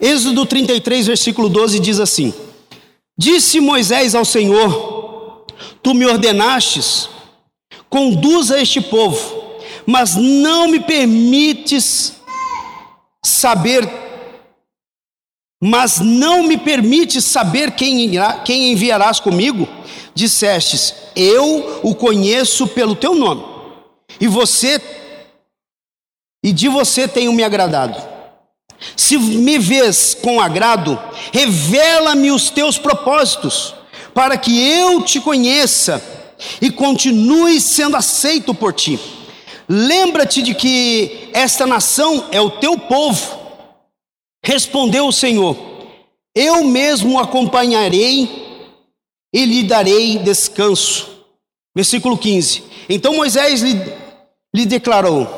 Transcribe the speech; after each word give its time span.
Êxodo 0.00 0.44
33, 0.44 1.06
versículo 1.06 1.48
12 1.48 1.80
diz 1.80 1.98
assim: 1.98 2.34
Disse 3.18 3.60
Moisés 3.60 4.14
ao 4.14 4.24
Senhor: 4.24 5.46
Tu 5.82 5.94
me 5.94 6.04
ordenastes, 6.04 7.08
conduza 7.88 8.60
este 8.60 8.80
povo, 8.80 9.18
mas 9.86 10.14
não 10.14 10.68
me 10.68 10.80
permites 10.80 12.14
saber, 13.24 13.88
mas 15.62 15.98
não 15.98 16.42
me 16.42 16.58
permites 16.58 17.24
saber 17.24 17.70
quem, 17.72 18.04
irá, 18.12 18.40
quem 18.40 18.72
enviarás 18.72 19.18
comigo. 19.18 19.66
Dissestes: 20.14 20.94
Eu 21.14 21.80
o 21.82 21.94
conheço 21.94 22.66
pelo 22.66 22.94
teu 22.94 23.14
nome, 23.14 23.42
e 24.20 24.26
você 24.26 24.78
e 26.44 26.52
de 26.52 26.68
você 26.68 27.08
tenho 27.08 27.32
me 27.32 27.42
agradado. 27.42 28.15
Se 28.94 29.18
me 29.18 29.58
vês 29.58 30.14
com 30.14 30.40
agrado, 30.40 30.98
revela-me 31.32 32.30
os 32.30 32.50
teus 32.50 32.78
propósitos, 32.78 33.74
para 34.14 34.36
que 34.36 34.58
eu 34.58 35.02
te 35.02 35.20
conheça 35.20 36.02
e 36.60 36.70
continue 36.70 37.60
sendo 37.60 37.96
aceito 37.96 38.54
por 38.54 38.72
ti. 38.72 38.98
Lembra-te 39.68 40.42
de 40.42 40.54
que 40.54 41.28
esta 41.32 41.66
nação 41.66 42.28
é 42.30 42.40
o 42.40 42.50
teu 42.50 42.78
povo. 42.78 43.38
Respondeu 44.44 45.08
o 45.08 45.12
Senhor: 45.12 45.56
Eu 46.34 46.64
mesmo 46.64 47.18
acompanharei 47.18 48.46
e 49.34 49.44
lhe 49.44 49.64
darei 49.64 50.18
descanso. 50.18 51.08
Versículo 51.74 52.16
15. 52.16 52.62
Então 52.88 53.16
Moisés 53.16 53.60
lhe, 53.60 53.74
lhe 54.54 54.64
declarou: 54.64 55.28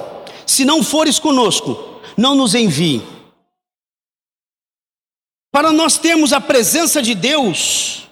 Se 0.46 0.64
não 0.64 0.82
fores 0.82 1.18
conosco, 1.18 2.00
não 2.16 2.34
nos 2.34 2.54
envie. 2.54 3.02
Para 5.50 5.72
nós 5.72 5.96
termos 5.96 6.32
a 6.32 6.40
presença 6.40 7.00
de 7.00 7.14
Deus, 7.14 8.08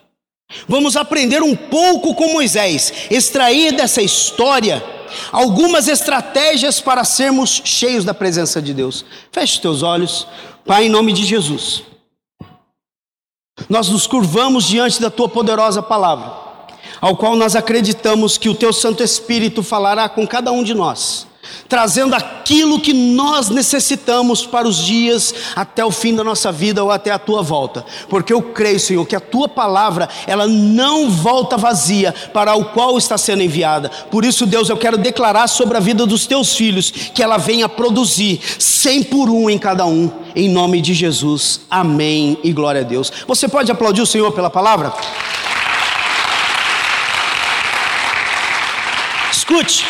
vamos 0.66 0.96
aprender 0.96 1.42
um 1.42 1.54
pouco 1.54 2.14
com 2.14 2.32
Moisés, 2.32 2.92
extrair 3.10 3.72
dessa 3.72 4.00
história 4.00 4.82
algumas 5.30 5.86
estratégias 5.86 6.80
para 6.80 7.04
sermos 7.04 7.62
cheios 7.64 8.04
da 8.04 8.14
presença 8.14 8.60
de 8.60 8.72
Deus. 8.72 9.04
Feche 9.30 9.60
teus 9.60 9.82
olhos, 9.82 10.26
Pai, 10.64 10.86
em 10.86 10.88
nome 10.88 11.12
de 11.12 11.24
Jesus. 11.24 11.82
Nós 13.68 13.88
nos 13.88 14.06
curvamos 14.06 14.64
diante 14.64 15.00
da 15.00 15.10
tua 15.10 15.28
poderosa 15.28 15.82
palavra, 15.82 16.32
ao 17.00 17.16
qual 17.16 17.36
nós 17.36 17.54
acreditamos 17.54 18.36
que 18.38 18.48
o 18.48 18.54
teu 18.54 18.72
Santo 18.72 19.02
Espírito 19.02 19.62
falará 19.62 20.08
com 20.08 20.26
cada 20.26 20.52
um 20.52 20.62
de 20.62 20.74
nós 20.74 21.26
trazendo 21.68 22.14
aquilo 22.14 22.80
que 22.80 22.92
nós 22.92 23.48
necessitamos 23.48 24.46
para 24.46 24.66
os 24.66 24.76
dias 24.76 25.34
até 25.54 25.84
o 25.84 25.90
fim 25.90 26.14
da 26.14 26.22
nossa 26.22 26.52
vida 26.52 26.82
ou 26.82 26.90
até 26.90 27.10
a 27.10 27.18
tua 27.18 27.42
volta. 27.42 27.84
Porque 28.08 28.32
eu 28.32 28.42
creio, 28.42 28.80
Senhor, 28.80 29.04
que 29.06 29.16
a 29.16 29.20
tua 29.20 29.48
palavra, 29.48 30.08
ela 30.26 30.46
não 30.46 31.10
volta 31.10 31.56
vazia 31.56 32.14
para 32.32 32.54
o 32.54 32.66
qual 32.66 32.96
está 32.98 33.18
sendo 33.18 33.42
enviada. 33.42 33.90
Por 34.10 34.24
isso, 34.24 34.46
Deus, 34.46 34.68
eu 34.68 34.76
quero 34.76 34.98
declarar 34.98 35.46
sobre 35.48 35.76
a 35.76 35.80
vida 35.80 36.06
dos 36.06 36.26
teus 36.26 36.54
filhos 36.54 36.90
que 36.90 37.22
ela 37.22 37.36
venha 37.36 37.68
produzir 37.68 38.40
cem 38.58 39.02
por 39.02 39.28
um 39.28 39.50
em 39.50 39.58
cada 39.58 39.86
um, 39.86 40.10
em 40.34 40.48
nome 40.48 40.80
de 40.80 40.94
Jesus. 40.94 41.60
Amém 41.70 42.38
e 42.42 42.52
glória 42.52 42.80
a 42.80 42.84
Deus. 42.84 43.12
Você 43.26 43.48
pode 43.48 43.70
aplaudir 43.70 44.02
o 44.02 44.06
Senhor 44.06 44.32
pela 44.32 44.50
palavra? 44.50 44.92
Escute. 49.32 49.84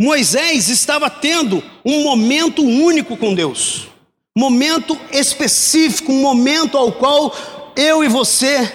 Moisés 0.00 0.68
estava 0.68 1.08
tendo 1.08 1.62
um 1.84 2.02
momento 2.02 2.62
único 2.62 3.16
com 3.16 3.34
Deus, 3.34 3.88
momento 4.36 4.98
específico, 5.12 6.12
um 6.12 6.20
momento 6.20 6.76
ao 6.76 6.92
qual 6.92 7.32
eu 7.76 8.02
e 8.02 8.08
você, 8.08 8.72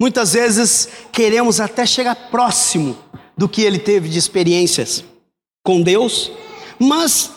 muitas 0.00 0.32
vezes, 0.32 0.88
queremos 1.12 1.60
até 1.60 1.84
chegar 1.84 2.14
próximo 2.30 2.96
do 3.36 3.48
que 3.48 3.62
ele 3.62 3.78
teve 3.78 4.08
de 4.08 4.18
experiências 4.18 5.04
com 5.62 5.82
Deus, 5.82 6.32
mas 6.78 7.30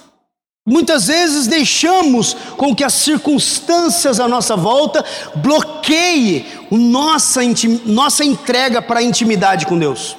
muitas 0.65 1.07
vezes 1.07 1.47
deixamos 1.47 2.33
com 2.55 2.73
que 2.73 2.83
as 2.83 2.93
circunstâncias 2.93 4.21
à 4.21 4.27
nossa 4.27 4.55
volta 4.55 5.03
bloqueiem 5.35 6.45
nossa, 6.71 7.41
nossa 7.85 8.23
entrega 8.23 8.81
para 8.81 9.01
a 9.01 9.03
intimidade 9.03 9.65
com 9.65 9.77
Deus. 9.77 10.15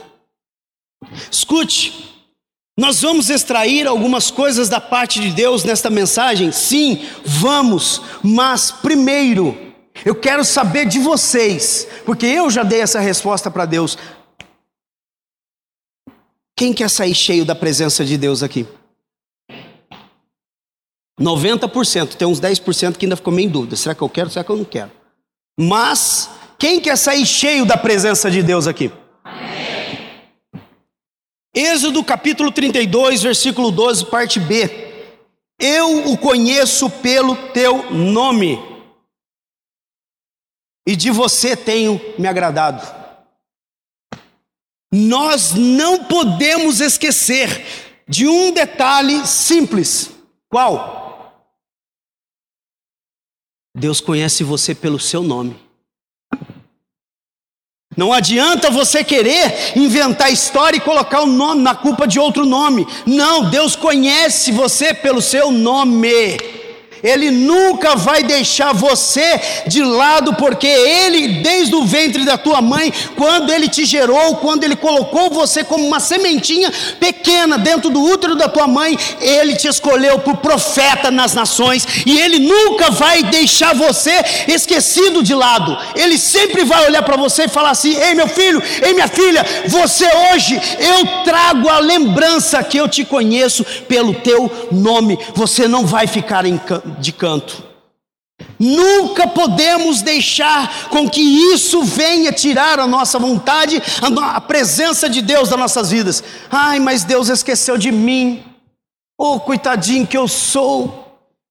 Escute, 1.30 2.01
nós 2.82 3.00
vamos 3.00 3.30
extrair 3.30 3.86
algumas 3.86 4.28
coisas 4.28 4.68
da 4.68 4.80
parte 4.80 5.20
de 5.20 5.30
Deus 5.30 5.62
nesta 5.62 5.88
mensagem? 5.88 6.50
Sim, 6.50 7.06
vamos, 7.24 8.02
mas 8.24 8.72
primeiro, 8.72 9.56
eu 10.04 10.16
quero 10.16 10.44
saber 10.44 10.86
de 10.86 10.98
vocês, 10.98 11.86
porque 12.04 12.26
eu 12.26 12.50
já 12.50 12.64
dei 12.64 12.80
essa 12.80 12.98
resposta 12.98 13.48
para 13.52 13.66
Deus. 13.66 13.96
Quem 16.56 16.72
quer 16.72 16.90
sair 16.90 17.14
cheio 17.14 17.44
da 17.44 17.54
presença 17.54 18.04
de 18.04 18.18
Deus 18.18 18.42
aqui? 18.42 18.66
90%, 21.20 22.16
tem 22.16 22.26
uns 22.26 22.40
10% 22.40 22.96
que 22.96 23.06
ainda 23.06 23.14
ficou 23.14 23.32
meio 23.32 23.46
em 23.46 23.52
dúvida: 23.52 23.76
será 23.76 23.94
que 23.94 24.02
eu 24.02 24.08
quero, 24.08 24.28
será 24.28 24.44
que 24.44 24.50
eu 24.50 24.56
não 24.56 24.64
quero? 24.64 24.90
Mas, 25.56 26.28
quem 26.58 26.80
quer 26.80 26.98
sair 26.98 27.24
cheio 27.24 27.64
da 27.64 27.76
presença 27.76 28.28
de 28.28 28.42
Deus 28.42 28.66
aqui? 28.66 28.90
Êxodo 31.54 32.02
capítulo 32.02 32.50
32, 32.50 33.22
versículo 33.22 33.70
12, 33.70 34.06
parte 34.06 34.40
B. 34.40 34.92
Eu 35.58 36.10
o 36.10 36.16
conheço 36.16 36.88
pelo 36.88 37.36
teu 37.52 37.90
nome, 37.92 38.58
e 40.86 40.96
de 40.96 41.10
você 41.10 41.56
tenho 41.56 42.00
me 42.18 42.26
agradado. 42.26 42.82
Nós 44.92 45.52
não 45.54 46.04
podemos 46.04 46.80
esquecer 46.80 47.64
de 48.08 48.26
um 48.26 48.52
detalhe 48.52 49.26
simples. 49.26 50.10
Qual? 50.48 51.00
Deus 53.74 54.00
conhece 54.00 54.42
você 54.42 54.74
pelo 54.74 54.98
seu 54.98 55.22
nome. 55.22 55.58
Não 57.96 58.12
adianta 58.12 58.70
você 58.70 59.04
querer 59.04 59.72
inventar 59.76 60.32
história 60.32 60.76
e 60.76 60.80
colocar 60.80 61.20
o 61.20 61.26
nome 61.26 61.62
na 61.62 61.74
culpa 61.74 62.06
de 62.06 62.18
outro 62.18 62.46
nome. 62.46 62.86
Não, 63.04 63.50
Deus 63.50 63.76
conhece 63.76 64.50
você 64.50 64.94
pelo 64.94 65.20
seu 65.20 65.50
nome. 65.50 66.61
Ele 67.02 67.30
nunca 67.30 67.96
vai 67.96 68.22
deixar 68.22 68.72
você 68.72 69.40
de 69.66 69.82
lado, 69.82 70.34
porque 70.34 70.66
Ele, 70.66 71.42
desde 71.42 71.74
o 71.74 71.84
ventre 71.84 72.24
da 72.24 72.38
tua 72.38 72.62
mãe, 72.62 72.92
quando 73.16 73.52
Ele 73.52 73.68
te 73.68 73.84
gerou, 73.84 74.36
quando 74.36 74.64
Ele 74.64 74.76
colocou 74.76 75.30
você 75.30 75.64
como 75.64 75.86
uma 75.86 75.98
sementinha 75.98 76.72
pequena 77.00 77.58
dentro 77.58 77.90
do 77.90 78.00
útero 78.02 78.36
da 78.36 78.48
tua 78.48 78.66
mãe, 78.66 78.96
Ele 79.20 79.56
te 79.56 79.66
escolheu 79.66 80.18
por 80.20 80.36
profeta 80.36 81.10
nas 81.10 81.34
nações, 81.34 81.86
e 82.06 82.18
Ele 82.18 82.38
nunca 82.38 82.90
vai 82.90 83.22
deixar 83.24 83.74
você 83.74 84.12
esquecido 84.46 85.22
de 85.22 85.34
lado. 85.34 85.76
Ele 85.96 86.16
sempre 86.16 86.64
vai 86.64 86.86
olhar 86.86 87.02
para 87.02 87.16
você 87.16 87.44
e 87.44 87.48
falar 87.48 87.70
assim: 87.70 87.94
Ei, 87.94 88.14
meu 88.14 88.28
filho, 88.28 88.62
ei, 88.80 88.92
minha 88.94 89.08
filha, 89.08 89.44
você 89.66 90.06
hoje, 90.32 90.60
eu 90.78 91.24
trago 91.24 91.68
a 91.68 91.78
lembrança 91.78 92.62
que 92.62 92.78
eu 92.78 92.88
te 92.88 93.04
conheço 93.04 93.64
pelo 93.88 94.14
teu 94.14 94.50
nome. 94.70 95.18
Você 95.34 95.66
não 95.66 95.84
vai 95.84 96.06
ficar 96.06 96.46
em 96.46 96.60
de 96.98 97.12
canto. 97.12 97.72
Nunca 98.58 99.26
podemos 99.26 100.02
deixar 100.02 100.88
com 100.88 101.08
que 101.08 101.20
isso 101.20 101.82
venha 101.82 102.32
tirar 102.32 102.78
a 102.78 102.86
nossa 102.86 103.18
vontade, 103.18 103.82
a, 104.00 104.40
presença 104.40 105.08
de 105.08 105.20
Deus 105.20 105.48
das 105.48 105.58
nossas 105.58 105.90
vidas. 105.90 106.22
Ai, 106.50 106.78
mas 106.78 107.04
Deus 107.04 107.28
esqueceu 107.28 107.76
de 107.76 107.90
mim. 107.90 108.42
Oh, 109.18 109.40
coitadinho 109.40 110.06
que 110.06 110.16
eu 110.16 110.28
sou. 110.28 111.02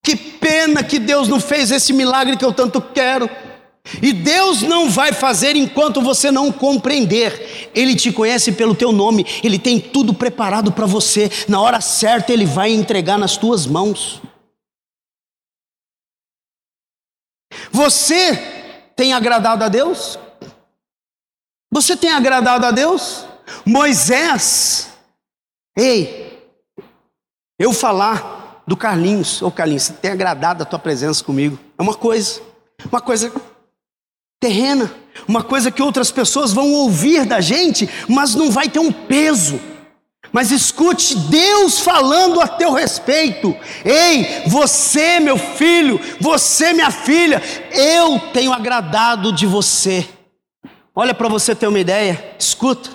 Que 0.04 0.16
pena 0.16 0.82
que 0.82 0.98
Deus 0.98 1.28
não 1.28 1.38
fez 1.38 1.70
esse 1.70 1.92
milagre 1.92 2.36
que 2.36 2.44
eu 2.44 2.52
tanto 2.52 2.80
quero. 2.80 3.30
E 4.00 4.12
Deus 4.12 4.62
não 4.62 4.88
vai 4.88 5.12
fazer 5.12 5.56
enquanto 5.56 6.00
você 6.00 6.30
não 6.30 6.50
compreender. 6.50 7.70
Ele 7.74 7.94
te 7.94 8.12
conhece 8.12 8.52
pelo 8.52 8.74
teu 8.74 8.92
nome, 8.92 9.26
ele 9.42 9.58
tem 9.58 9.78
tudo 9.78 10.14
preparado 10.14 10.72
para 10.72 10.86
você. 10.86 11.30
Na 11.48 11.60
hora 11.60 11.80
certa 11.80 12.32
ele 12.32 12.46
vai 12.46 12.72
entregar 12.72 13.18
nas 13.18 13.36
tuas 13.36 13.66
mãos. 13.66 14.20
Você 17.72 18.36
tem 18.94 19.14
agradado 19.14 19.64
a 19.64 19.68
Deus? 19.68 20.18
Você 21.70 21.96
tem 21.96 22.12
agradado 22.12 22.66
a 22.66 22.70
Deus? 22.70 23.26
Moisés, 23.64 24.90
ei, 25.76 26.38
eu 27.58 27.72
falar 27.72 28.62
do 28.66 28.76
Carlinhos, 28.76 29.40
ô 29.40 29.50
Carlinhos, 29.50 29.84
você 29.84 29.92
tem 29.94 30.10
agradado 30.10 30.62
a 30.62 30.66
tua 30.66 30.78
presença 30.78 31.24
comigo? 31.24 31.58
É 31.78 31.82
uma 31.82 31.94
coisa, 31.94 32.42
uma 32.90 33.00
coisa 33.00 33.32
terrena, 34.38 34.94
uma 35.26 35.42
coisa 35.42 35.70
que 35.70 35.82
outras 35.82 36.10
pessoas 36.10 36.52
vão 36.52 36.72
ouvir 36.72 37.24
da 37.24 37.40
gente, 37.40 37.88
mas 38.08 38.34
não 38.34 38.50
vai 38.50 38.68
ter 38.68 38.80
um 38.80 38.92
peso. 38.92 39.58
Mas 40.32 40.50
escute 40.50 41.14
Deus 41.14 41.78
falando 41.78 42.40
a 42.40 42.48
teu 42.48 42.72
respeito. 42.72 43.54
Ei, 43.84 44.44
você, 44.46 45.20
meu 45.20 45.36
filho, 45.36 46.00
você, 46.18 46.72
minha 46.72 46.90
filha, 46.90 47.42
eu 47.70 48.18
tenho 48.32 48.52
agradado 48.52 49.30
de 49.30 49.46
você. 49.46 50.08
Olha 50.94 51.12
para 51.12 51.28
você 51.28 51.54
ter 51.54 51.66
uma 51.66 51.78
ideia, 51.78 52.34
escuta. 52.38 52.90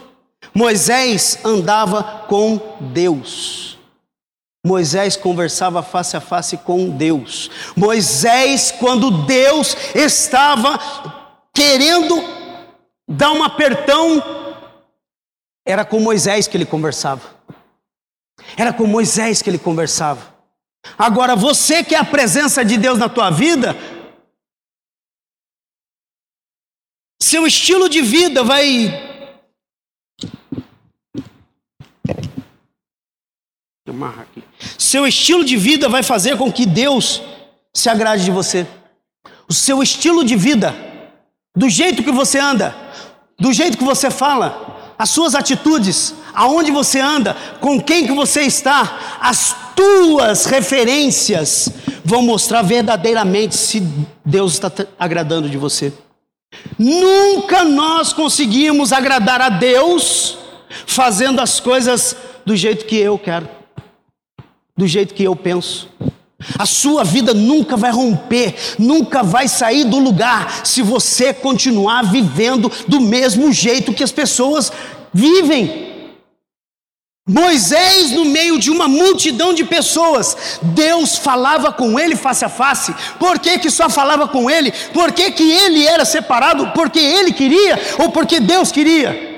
Moisés 0.54 1.38
andava 1.44 2.26
com 2.28 2.60
Deus. 2.80 3.78
Moisés 4.66 5.16
conversava 5.16 5.84
face 5.84 6.18
a 6.18 6.20
face 6.20 6.58
com 6.58 6.90
Deus. 6.90 7.50
Moisés, 7.76 8.74
quando 8.80 9.12
Deus 9.26 9.78
estava 9.96 10.78
querendo 11.54 12.22
dar 13.08 13.32
um 13.32 13.44
apertão 13.44 14.22
era 15.68 15.84
com 15.84 16.00
Moisés 16.00 16.48
que 16.48 16.56
ele 16.56 16.66
conversava. 16.66 17.36
Era 18.56 18.72
com 18.72 18.88
Moisés 18.88 19.42
que 19.42 19.50
ele 19.50 19.60
conversava. 19.60 20.34
Agora, 20.98 21.36
você 21.36 21.84
que 21.84 21.94
é 21.94 21.98
a 21.98 22.06
presença 22.06 22.64
de 22.64 22.78
Deus 22.78 22.98
na 22.98 23.10
tua 23.10 23.30
vida, 23.30 23.76
seu 27.22 27.46
estilo 27.46 27.90
de 27.90 28.02
vida 28.02 28.44
vai. 28.44 29.06
Seu 34.78 35.06
estilo 35.06 35.44
de 35.44 35.58
vida 35.58 35.90
vai 35.90 36.02
fazer 36.02 36.38
com 36.38 36.50
que 36.52 36.66
Deus 36.66 37.22
se 37.74 37.90
agrade 37.90 38.24
de 38.24 38.32
você. 38.32 38.66
O 39.50 39.54
seu 39.54 39.84
estilo 39.84 40.24
de 40.24 40.38
vida, 40.38 40.74
do 41.54 41.70
jeito 41.70 42.04
que 42.04 42.12
você 42.12 42.40
anda, 42.40 42.74
do 43.38 43.52
jeito 43.52 43.78
que 43.78 43.84
você 43.84 44.10
fala, 44.10 44.77
as 44.98 45.10
suas 45.10 45.36
atitudes, 45.36 46.14
aonde 46.34 46.72
você 46.72 47.00
anda, 47.00 47.36
com 47.60 47.80
quem 47.80 48.08
que 48.08 48.14
você 48.14 48.42
está, 48.42 49.18
as 49.22 49.56
tuas 49.76 50.46
referências 50.46 51.70
vão 52.04 52.22
mostrar 52.22 52.64
verdadeiramente 52.64 53.56
se 53.56 53.82
Deus 54.26 54.54
está 54.54 54.72
agradando 54.98 55.50
de 55.50 55.58
você. 55.58 55.94
Nunca 56.80 57.64
nós 57.64 58.14
conseguimos 58.14 58.92
agradar 58.92 59.42
a 59.42 59.50
Deus 59.50 60.38
fazendo 60.86 61.42
as 61.42 61.60
coisas 61.60 62.16
do 62.46 62.56
jeito 62.56 62.86
que 62.86 62.96
eu 62.98 63.20
quero, 63.20 63.48
do 64.76 64.88
jeito 64.88 65.14
que 65.14 65.24
eu 65.24 65.36
penso. 65.36 65.90
A 66.58 66.66
sua 66.68 67.04
vida 67.04 67.34
nunca 67.34 67.76
vai 67.76 67.92
romper, 67.92 68.56
nunca 68.78 69.24
vai 69.24 69.48
sair 69.48 69.84
do 69.86 69.98
lugar 69.98 70.66
se 70.66 70.84
você 70.84 71.34
continuar 71.34 72.04
vivendo 72.04 72.72
do 72.88 73.02
mesmo 73.02 73.52
jeito 73.52 73.94
que 73.94 74.04
as 74.04 74.12
pessoas 74.12 74.72
vivem. 75.12 75.88
Moisés, 77.30 78.12
no 78.12 78.24
meio 78.24 78.58
de 78.58 78.70
uma 78.70 78.88
multidão 78.88 79.54
de 79.54 79.66
pessoas, 79.66 80.60
Deus 80.62 81.18
falava 81.18 81.74
com 81.74 82.00
ele 82.00 82.16
face 82.16 82.46
a 82.46 82.50
face. 82.50 82.96
Por 83.20 83.38
que, 83.40 83.60
que 83.60 83.70
só 83.70 83.90
falava 83.90 84.30
com 84.30 84.50
ele? 84.50 84.72
Por 84.94 85.12
que, 85.12 85.32
que 85.32 85.44
ele 85.44 85.86
era 85.86 86.06
separado? 86.06 86.72
Porque 86.72 87.00
ele 87.00 87.34
queria 87.34 87.78
ou 88.00 88.12
porque 88.12 88.40
Deus 88.40 88.72
queria? 88.72 89.36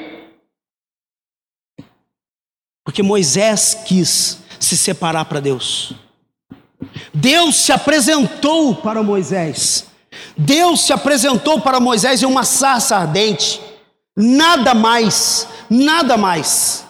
Porque 2.85 3.01
Moisés 3.01 3.75
quis 3.85 4.37
se 4.59 4.77
separar 4.77 5.25
para 5.25 5.39
Deus. 5.39 5.95
Deus 7.13 7.55
se 7.55 7.71
apresentou 7.71 8.75
para 8.75 9.03
Moisés. 9.03 9.85
Deus 10.37 10.81
se 10.85 10.93
apresentou 10.93 11.59
para 11.61 11.79
Moisés 11.79 12.21
em 12.21 12.25
uma 12.25 12.43
sarça 12.43 12.95
ardente. 12.95 13.61
Nada 14.15 14.73
mais, 14.73 15.47
nada 15.69 16.17
mais. 16.17 16.85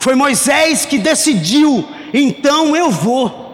Foi 0.00 0.14
Moisés 0.14 0.86
que 0.86 0.98
decidiu, 0.98 1.86
então 2.14 2.76
eu 2.76 2.90
vou. 2.90 3.48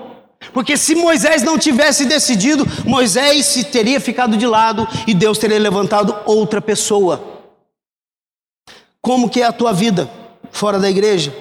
Porque 0.53 0.77
se 0.77 0.95
Moisés 0.95 1.43
não 1.43 1.59
tivesse 1.59 2.05
decidido, 2.05 2.67
Moisés 2.85 3.65
teria 3.73 4.01
ficado 4.01 4.37
de 4.37 4.47
lado 4.47 4.87
e 5.07 5.15
Deus 5.15 5.39
teria 5.39 5.59
levantado 5.59 6.15
outra 6.27 6.61
pessoa. 6.61 7.23
Como 9.01 9.29
que 9.29 9.43
é 9.43 9.47
a 9.47 9.53
tua 9.53 9.73
vida 9.73 10.11
fora 10.51 10.79
da 10.79 10.91
igreja? 10.91 11.35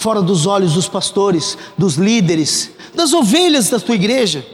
Fora 0.00 0.22
dos 0.22 0.46
olhos 0.46 0.72
dos 0.72 0.88
pastores, 0.88 1.58
dos 1.76 1.96
líderes, 1.96 2.70
das 2.94 3.12
ovelhas 3.12 3.68
da 3.68 3.78
tua 3.78 3.94
igreja, 3.94 4.44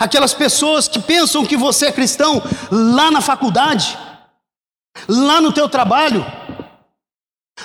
aquelas 0.00 0.32
pessoas 0.32 0.88
que 0.88 0.98
pensam 0.98 1.44
que 1.44 1.56
você 1.56 1.86
é 1.86 1.92
cristão 1.92 2.42
lá 2.70 3.10
na 3.10 3.20
faculdade, 3.20 3.96
lá 5.06 5.38
no 5.38 5.52
teu 5.52 5.68
trabalho, 5.68 6.24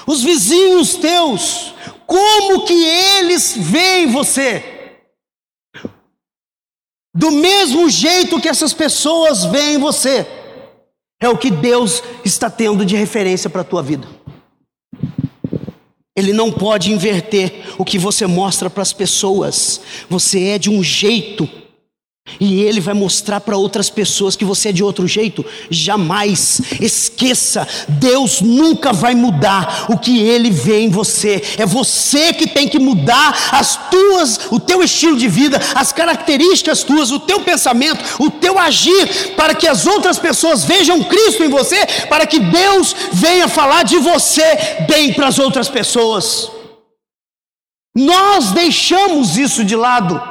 os 0.06 0.22
vizinhos 0.22 0.96
teus, 0.96 1.74
como 2.06 2.66
que 2.66 2.74
eles 2.74 3.56
veem 3.58 4.12
você? 4.12 5.00
Do 7.16 7.32
mesmo 7.32 7.90
jeito 7.90 8.42
que 8.42 8.50
essas 8.50 8.74
pessoas 8.74 9.46
veem 9.46 9.78
você, 9.78 10.28
é 11.22 11.30
o 11.30 11.38
que 11.38 11.50
Deus 11.50 12.04
está 12.26 12.50
tendo 12.50 12.86
de 12.86 12.98
referência 12.98 13.50
para 13.50 13.62
a 13.62 13.66
tua 13.66 13.82
vida. 13.82 14.06
Ele 16.22 16.34
não 16.34 16.52
pode 16.52 16.92
inverter 16.92 17.52
o 17.78 17.84
que 17.84 17.98
você 17.98 18.28
mostra 18.28 18.70
para 18.70 18.84
as 18.84 18.94
pessoas. 18.94 19.82
Você 20.08 20.50
é 20.50 20.60
de 20.60 20.70
um 20.70 20.84
jeito 20.84 21.50
e 22.40 22.62
ele 22.62 22.80
vai 22.80 22.94
mostrar 22.94 23.40
para 23.42 23.58
outras 23.58 23.90
pessoas 23.90 24.36
que 24.36 24.46
você 24.46 24.70
é 24.70 24.72
de 24.72 24.84
outro 24.84 25.08
jeito. 25.08 25.46
Jamais 25.70 26.62
esqueça, 26.80 27.68
Deus 27.88 28.42
nunca 28.42 28.94
vai 28.94 29.16
mudar 29.16 29.88
o 29.90 29.98
que 29.98 30.20
ele 30.20 30.50
vê 30.50 30.82
em 30.82 30.90
você. 30.90 31.42
É 31.58 31.66
você 31.66 32.34
que 32.34 32.48
tem 32.48 32.68
que 32.68 32.80
mudar 32.80 33.50
as 33.52 33.90
tuas, 33.90 34.40
o 34.52 34.60
teu 34.60 34.84
estilo 34.84 35.18
de 35.18 35.28
vida, 35.28 35.60
as 35.76 35.92
características 35.92 36.84
tuas, 36.84 37.12
o 37.12 37.20
teu 37.20 37.42
pensamento, 37.42 38.04
o 38.20 38.30
teu 38.30 38.58
agir, 38.58 39.34
para 39.36 39.54
que 39.54 39.68
as 39.68 39.86
outras 39.86 40.18
pessoas 40.18 40.64
vejam 40.64 41.04
Cristo 41.04 41.44
em 41.44 41.50
você, 41.50 41.86
para 42.08 42.26
que 42.26 42.40
Deus 42.40 42.96
venha 43.12 43.48
falar 43.48 43.84
de 43.84 43.98
você 43.98 44.58
bem 44.88 45.14
para 45.14 45.28
as 45.28 45.40
outras 45.40 45.68
pessoas. 45.68 46.52
Nós 47.96 48.52
deixamos 48.52 49.38
isso 49.38 49.66
de 49.66 49.76
lado. 49.76 50.31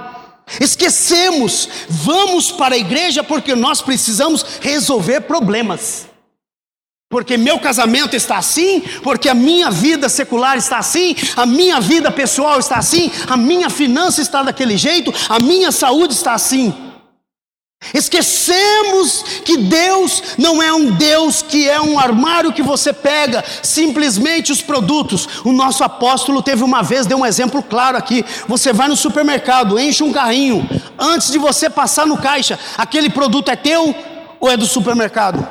Esquecemos, 0.59 1.69
vamos 1.89 2.51
para 2.51 2.75
a 2.75 2.79
igreja 2.79 3.23
porque 3.23 3.55
nós 3.55 3.81
precisamos 3.83 4.45
resolver 4.61 5.23
problemas. 5.23 6.07
Porque 7.11 7.37
meu 7.37 7.59
casamento 7.59 8.15
está 8.15 8.39
assim, 8.39 8.81
porque 9.03 9.29
a 9.29 9.35
minha 9.35 9.69
vida 9.71 10.09
secular 10.09 10.57
está 10.57 10.79
assim, 10.79 11.17
a 11.37 11.45
minha 11.45 11.81
vida 11.81 12.11
pessoal 12.11 12.61
está 12.61 12.77
assim, 12.77 13.11
a 13.29 13.37
minha 13.37 13.69
finança 13.69 14.23
está 14.23 14.45
daquele 14.45 14.77
jeito, 14.77 15.13
a 15.29 15.41
minha 15.41 15.73
saúde 15.73 16.15
está 16.15 16.35
assim. 16.35 16.73
Esquecemos 17.95 19.23
que 19.45 19.57
Deus 19.57 20.23
não 20.39 20.63
é 20.63 20.73
um 20.73 20.93
Deus 20.93 21.43
que 21.43 21.69
é 21.69 21.81
um 21.81 21.99
armário 21.99 22.53
que 22.53 22.63
você 22.63 22.93
pega 22.93 23.43
simplesmente 23.63 24.53
os 24.53 24.61
produtos. 24.61 25.41
O 25.45 25.51
nosso 25.51 25.83
apóstolo 25.83 26.43
teve 26.43 26.63
uma 26.63 26.83
vez, 26.83 27.07
deu 27.07 27.19
um 27.19 27.27
exemplo 27.27 27.63
claro 27.63 27.97
aqui. 27.97 28.25
Você 28.47 28.73
vai 28.73 28.87
no 28.87 28.97
supermercado, 28.97 29.79
enche 29.79 30.05
um 30.05 30.13
carrinho, 30.13 30.69
antes 30.99 31.31
de 31.31 31.39
você 31.39 31.71
passar 31.71 32.07
no 32.07 32.19
caixa, 32.19 32.59
aquele 32.77 33.09
produto 33.09 33.51
é 33.51 33.57
teu 33.57 33.95
ou 34.39 34.51
é 34.51 34.57
do 34.57 34.67
supermercado? 34.67 35.47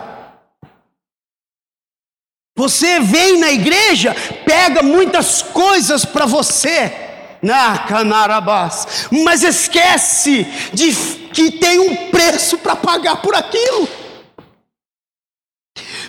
Você 2.56 3.00
vem 3.00 3.40
na 3.40 3.52
igreja, 3.52 4.16
pega 4.46 4.84
muitas 4.84 5.42
coisas 5.42 6.06
para 6.06 6.26
você 6.26 7.09
na 7.41 7.77
Canarabás, 7.79 9.08
mas 9.24 9.43
esquece 9.43 10.46
de 10.74 10.93
que 11.34 11.51
tem 11.51 11.79
um 11.79 12.10
preço 12.10 12.58
para 12.58 12.75
pagar 12.75 13.22
por 13.22 13.36
aquilo. 13.36 13.88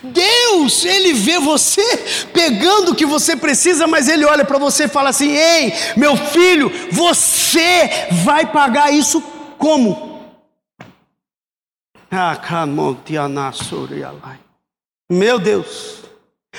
Deus, 0.03 0.85
Ele 0.85 1.13
vê 1.13 1.39
você 1.39 1.83
pegando 2.33 2.93
o 2.93 2.95
que 2.95 3.05
você 3.05 3.37
precisa, 3.37 3.87
mas 3.87 4.09
Ele 4.09 4.25
olha 4.25 4.45
para 4.45 4.59
você 4.59 4.85
e 4.85 4.89
fala 4.89 5.11
assim: 5.11 5.31
Ei, 5.31 5.73
meu 5.97 6.17
filho, 6.17 6.71
você 6.91 8.09
vai 8.25 8.47
pagar 8.47 8.93
isso 8.93 9.23
como? 9.59 10.11
Meu 15.09 15.39
Deus, 15.39 15.99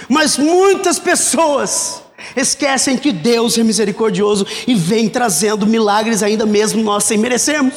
mas 0.08 0.38
muitas 0.38 1.00
pessoas 1.00 2.04
esquecem 2.36 2.98
que 2.98 3.12
Deus 3.12 3.58
é 3.58 3.64
misericordioso 3.64 4.46
e 4.68 4.76
vem 4.76 5.10
trazendo 5.10 5.68
milagres 5.68 6.24
ainda 6.24 6.46
mesmo 6.46 6.84
nós 6.84 7.04
sem 7.04 7.18
merecermos. 7.18 7.74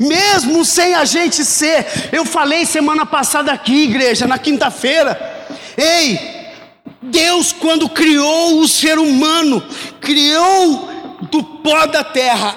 Mesmo 0.00 0.64
sem 0.64 0.94
a 0.94 1.04
gente 1.04 1.44
ser, 1.44 1.86
eu 2.12 2.24
falei 2.24 2.66
semana 2.66 3.06
passada 3.06 3.52
aqui, 3.52 3.84
igreja, 3.84 4.26
na 4.26 4.38
quinta-feira. 4.38 5.46
Ei, 5.76 6.18
Deus, 7.00 7.52
quando 7.52 7.88
criou 7.88 8.60
o 8.60 8.66
ser 8.66 8.98
humano, 8.98 9.62
criou 10.00 10.88
do 11.30 11.42
pó 11.42 11.86
da 11.86 12.02
terra, 12.02 12.56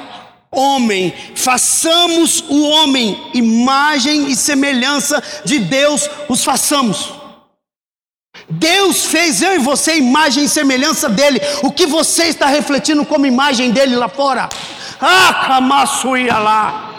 homem, 0.51 1.13
façamos 1.35 2.43
o 2.49 2.63
homem, 2.63 3.17
imagem 3.33 4.31
e 4.31 4.35
semelhança 4.35 5.21
de 5.45 5.59
Deus, 5.59 6.09
os 6.27 6.43
façamos. 6.43 7.20
Deus 8.51 9.05
fez 9.05 9.41
eu 9.41 9.55
e 9.55 9.59
você 9.59 9.95
imagem 9.95 10.43
e 10.43 10.49
semelhança 10.49 11.07
dele. 11.07 11.41
O 11.63 11.71
que 11.71 11.85
você 11.85 12.25
está 12.25 12.47
refletindo 12.47 13.05
como 13.05 13.25
imagem 13.25 13.71
dele 13.71 13.95
lá 13.95 14.09
fora? 14.09 14.49
Ah, 14.99 15.45
camassuia 15.47 16.37
lá. 16.37 16.89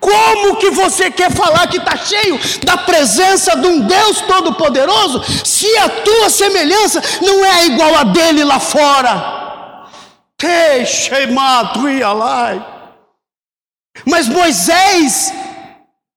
Como 0.00 0.56
que 0.56 0.70
você 0.70 1.10
quer 1.10 1.30
falar 1.30 1.66
que 1.66 1.78
está 1.78 1.96
cheio 1.96 2.38
da 2.64 2.76
presença 2.76 3.56
de 3.56 3.66
um 3.66 3.80
Deus 3.80 4.20
Todo-Poderoso, 4.22 5.22
se 5.44 5.66
a 5.78 5.88
tua 5.88 6.30
semelhança 6.30 7.02
não 7.22 7.44
é 7.44 7.66
igual 7.66 7.94
a 7.94 8.04
dele 8.04 8.44
lá 8.44 8.60
fora? 8.60 9.36
Mas 14.04 14.28
Moisés, 14.28 15.32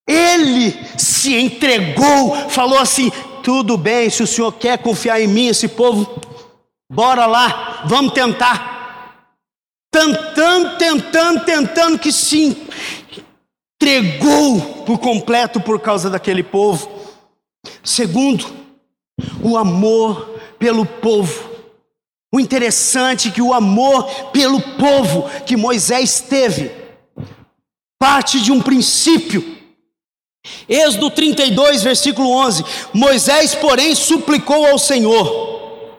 ele 0.07 0.77
se 0.97 1.35
entregou, 1.35 2.49
falou 2.49 2.79
assim: 2.79 3.11
tudo 3.43 3.77
bem, 3.77 4.09
se 4.09 4.23
o 4.23 4.27
senhor 4.27 4.51
quer 4.53 4.77
confiar 4.77 5.21
em 5.21 5.27
mim, 5.27 5.47
esse 5.47 5.67
povo, 5.67 6.21
bora 6.91 7.25
lá, 7.25 7.83
vamos 7.85 8.13
tentar. 8.13 9.25
Tentando, 9.91 10.77
tentando, 10.77 11.45
tentando, 11.45 11.99
que 11.99 12.11
sim, 12.11 12.55
entregou 13.81 14.83
por 14.85 14.99
completo 14.99 15.59
por 15.59 15.79
causa 15.79 16.09
daquele 16.09 16.43
povo. 16.43 16.89
Segundo, 17.83 18.45
o 19.41 19.57
amor 19.57 20.39
pelo 20.57 20.85
povo. 20.85 21.49
O 22.31 22.39
interessante 22.39 23.29
é 23.29 23.31
que 23.31 23.41
o 23.41 23.53
amor 23.53 24.03
pelo 24.31 24.61
povo 24.61 25.27
que 25.45 25.57
Moisés 25.57 26.19
teve 26.19 26.71
parte 27.99 28.39
de 28.39 28.51
um 28.51 28.61
princípio. 28.61 29.58
Êxodo 30.67 31.09
32, 31.09 31.83
versículo 31.83 32.29
11: 32.29 32.63
Moisés, 32.93 33.55
porém, 33.55 33.93
suplicou 33.95 34.65
ao 34.65 34.77
Senhor, 34.77 35.97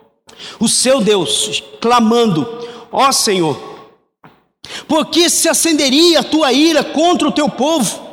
o 0.58 0.68
seu 0.68 1.00
Deus, 1.00 1.62
clamando: 1.80 2.46
Ó 2.90 3.12
Senhor, 3.12 3.58
porque 4.88 5.28
se 5.28 5.48
acenderia 5.48 6.20
a 6.20 6.24
tua 6.24 6.52
ira 6.52 6.82
contra 6.82 7.28
o 7.28 7.32
teu 7.32 7.48
povo, 7.48 8.08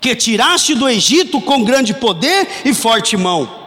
que 0.00 0.14
tiraste 0.14 0.74
do 0.74 0.88
Egito 0.88 1.40
com 1.40 1.64
grande 1.64 1.94
poder 1.94 2.48
e 2.64 2.72
forte 2.72 3.16
mão. 3.16 3.61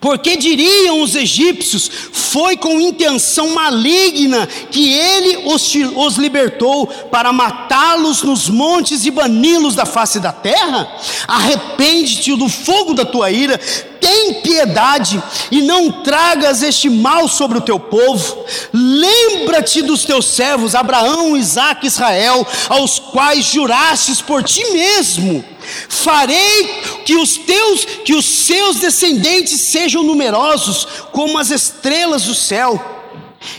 Porque 0.00 0.36
diriam 0.36 1.02
os 1.02 1.16
egípcios: 1.16 1.90
foi 2.12 2.56
com 2.56 2.80
intenção 2.80 3.54
maligna 3.54 4.46
que 4.70 4.92
ele 4.92 5.38
os, 5.52 5.74
os 5.96 6.16
libertou 6.16 6.86
para 6.86 7.32
matá-los 7.32 8.22
nos 8.22 8.48
montes 8.48 9.04
e 9.04 9.10
bani-los 9.10 9.74
da 9.74 9.84
face 9.84 10.20
da 10.20 10.30
terra? 10.30 10.88
Arrepende-te 11.26 12.36
do 12.36 12.48
fogo 12.48 12.94
da 12.94 13.04
tua 13.04 13.32
ira, 13.32 13.58
tem 14.00 14.34
piedade 14.34 15.20
e 15.50 15.60
não 15.60 15.90
tragas 15.90 16.62
este 16.62 16.88
mal 16.88 17.26
sobre 17.26 17.58
o 17.58 17.62
teu 17.62 17.80
povo. 17.80 18.44
Lembra-te 18.72 19.82
dos 19.82 20.04
teus 20.04 20.26
servos, 20.26 20.76
Abraão, 20.76 21.36
Isaque 21.36 21.86
e 21.86 21.88
Israel, 21.88 22.46
aos 22.68 23.00
quais 23.00 23.46
jurastes 23.46 24.20
por 24.20 24.44
ti 24.44 24.64
mesmo. 24.70 25.44
Farei 25.88 26.82
que 27.04 27.16
os 27.16 27.36
teus, 27.36 27.84
que 28.04 28.14
os 28.14 28.24
seus 28.24 28.76
descendentes 28.76 29.60
sejam 29.60 30.02
numerosos 30.02 30.86
como 31.12 31.38
as 31.38 31.50
estrelas 31.50 32.24
do 32.24 32.34
céu, 32.34 32.82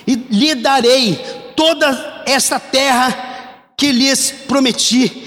e 0.06 0.16
lhe 0.16 0.56
darei 0.56 1.16
toda 1.56 2.24
esta 2.26 2.60
terra 2.60 3.66
que 3.78 3.92
lhes 3.92 4.34
prometi, 4.48 5.24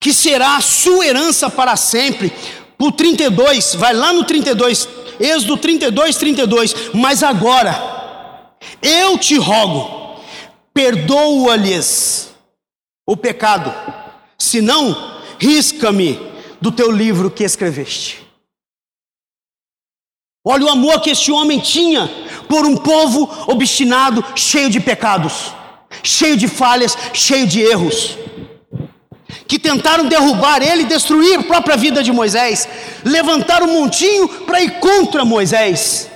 que 0.00 0.12
será 0.12 0.60
sua 0.60 1.06
herança 1.06 1.50
para 1.50 1.76
sempre 1.76 2.32
o 2.78 2.92
32, 2.92 3.76
vai 3.76 3.94
lá 3.94 4.12
no 4.12 4.24
32, 4.24 4.88
Êxodo 5.18 5.56
32, 5.56 6.16
32. 6.16 6.74
Mas 6.92 7.22
agora, 7.22 8.50
eu 8.82 9.16
te 9.16 9.36
rogo, 9.36 10.20
perdoa-lhes 10.72 12.28
o 13.06 13.16
pecado, 13.16 13.72
senão, 14.38 15.13
risca-me 15.44 16.18
do 16.58 16.72
teu 16.72 16.90
livro 16.90 17.30
que 17.30 17.44
escreveste. 17.44 18.24
Olha 20.46 20.64
o 20.64 20.70
amor 20.70 21.00
que 21.02 21.10
este 21.10 21.30
homem 21.30 21.58
tinha 21.58 22.10
por 22.48 22.64
um 22.64 22.76
povo 22.76 23.30
obstinado, 23.46 24.24
cheio 24.34 24.70
de 24.70 24.80
pecados, 24.80 25.52
cheio 26.02 26.36
de 26.36 26.48
falhas, 26.48 26.96
cheio 27.12 27.46
de 27.46 27.60
erros 27.60 28.16
que 29.46 29.58
tentaram 29.58 30.06
derrubar 30.06 30.62
ele 30.62 30.84
destruir 30.84 31.38
a 31.38 31.42
própria 31.42 31.76
vida 31.76 32.02
de 32.02 32.10
Moisés, 32.10 32.66
levantaram 33.04 33.66
um 33.66 33.80
montinho 33.80 34.26
para 34.46 34.62
ir 34.62 34.78
contra 34.80 35.24
Moisés. 35.24 36.10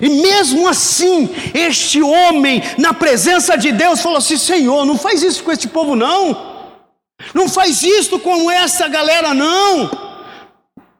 E 0.00 0.08
mesmo 0.08 0.68
assim, 0.68 1.30
este 1.54 2.02
homem, 2.02 2.62
na 2.78 2.92
presença 2.92 3.56
de 3.56 3.70
Deus, 3.72 4.00
falou 4.00 4.18
assim: 4.18 4.36
Senhor, 4.36 4.84
não 4.84 4.98
faz 4.98 5.22
isso 5.22 5.42
com 5.42 5.52
este 5.52 5.68
povo, 5.68 5.94
não. 5.94 6.55
Não 7.34 7.48
faz 7.48 7.82
isso 7.82 8.18
com 8.18 8.50
essa 8.50 8.88
galera, 8.88 9.32
não. 9.32 9.90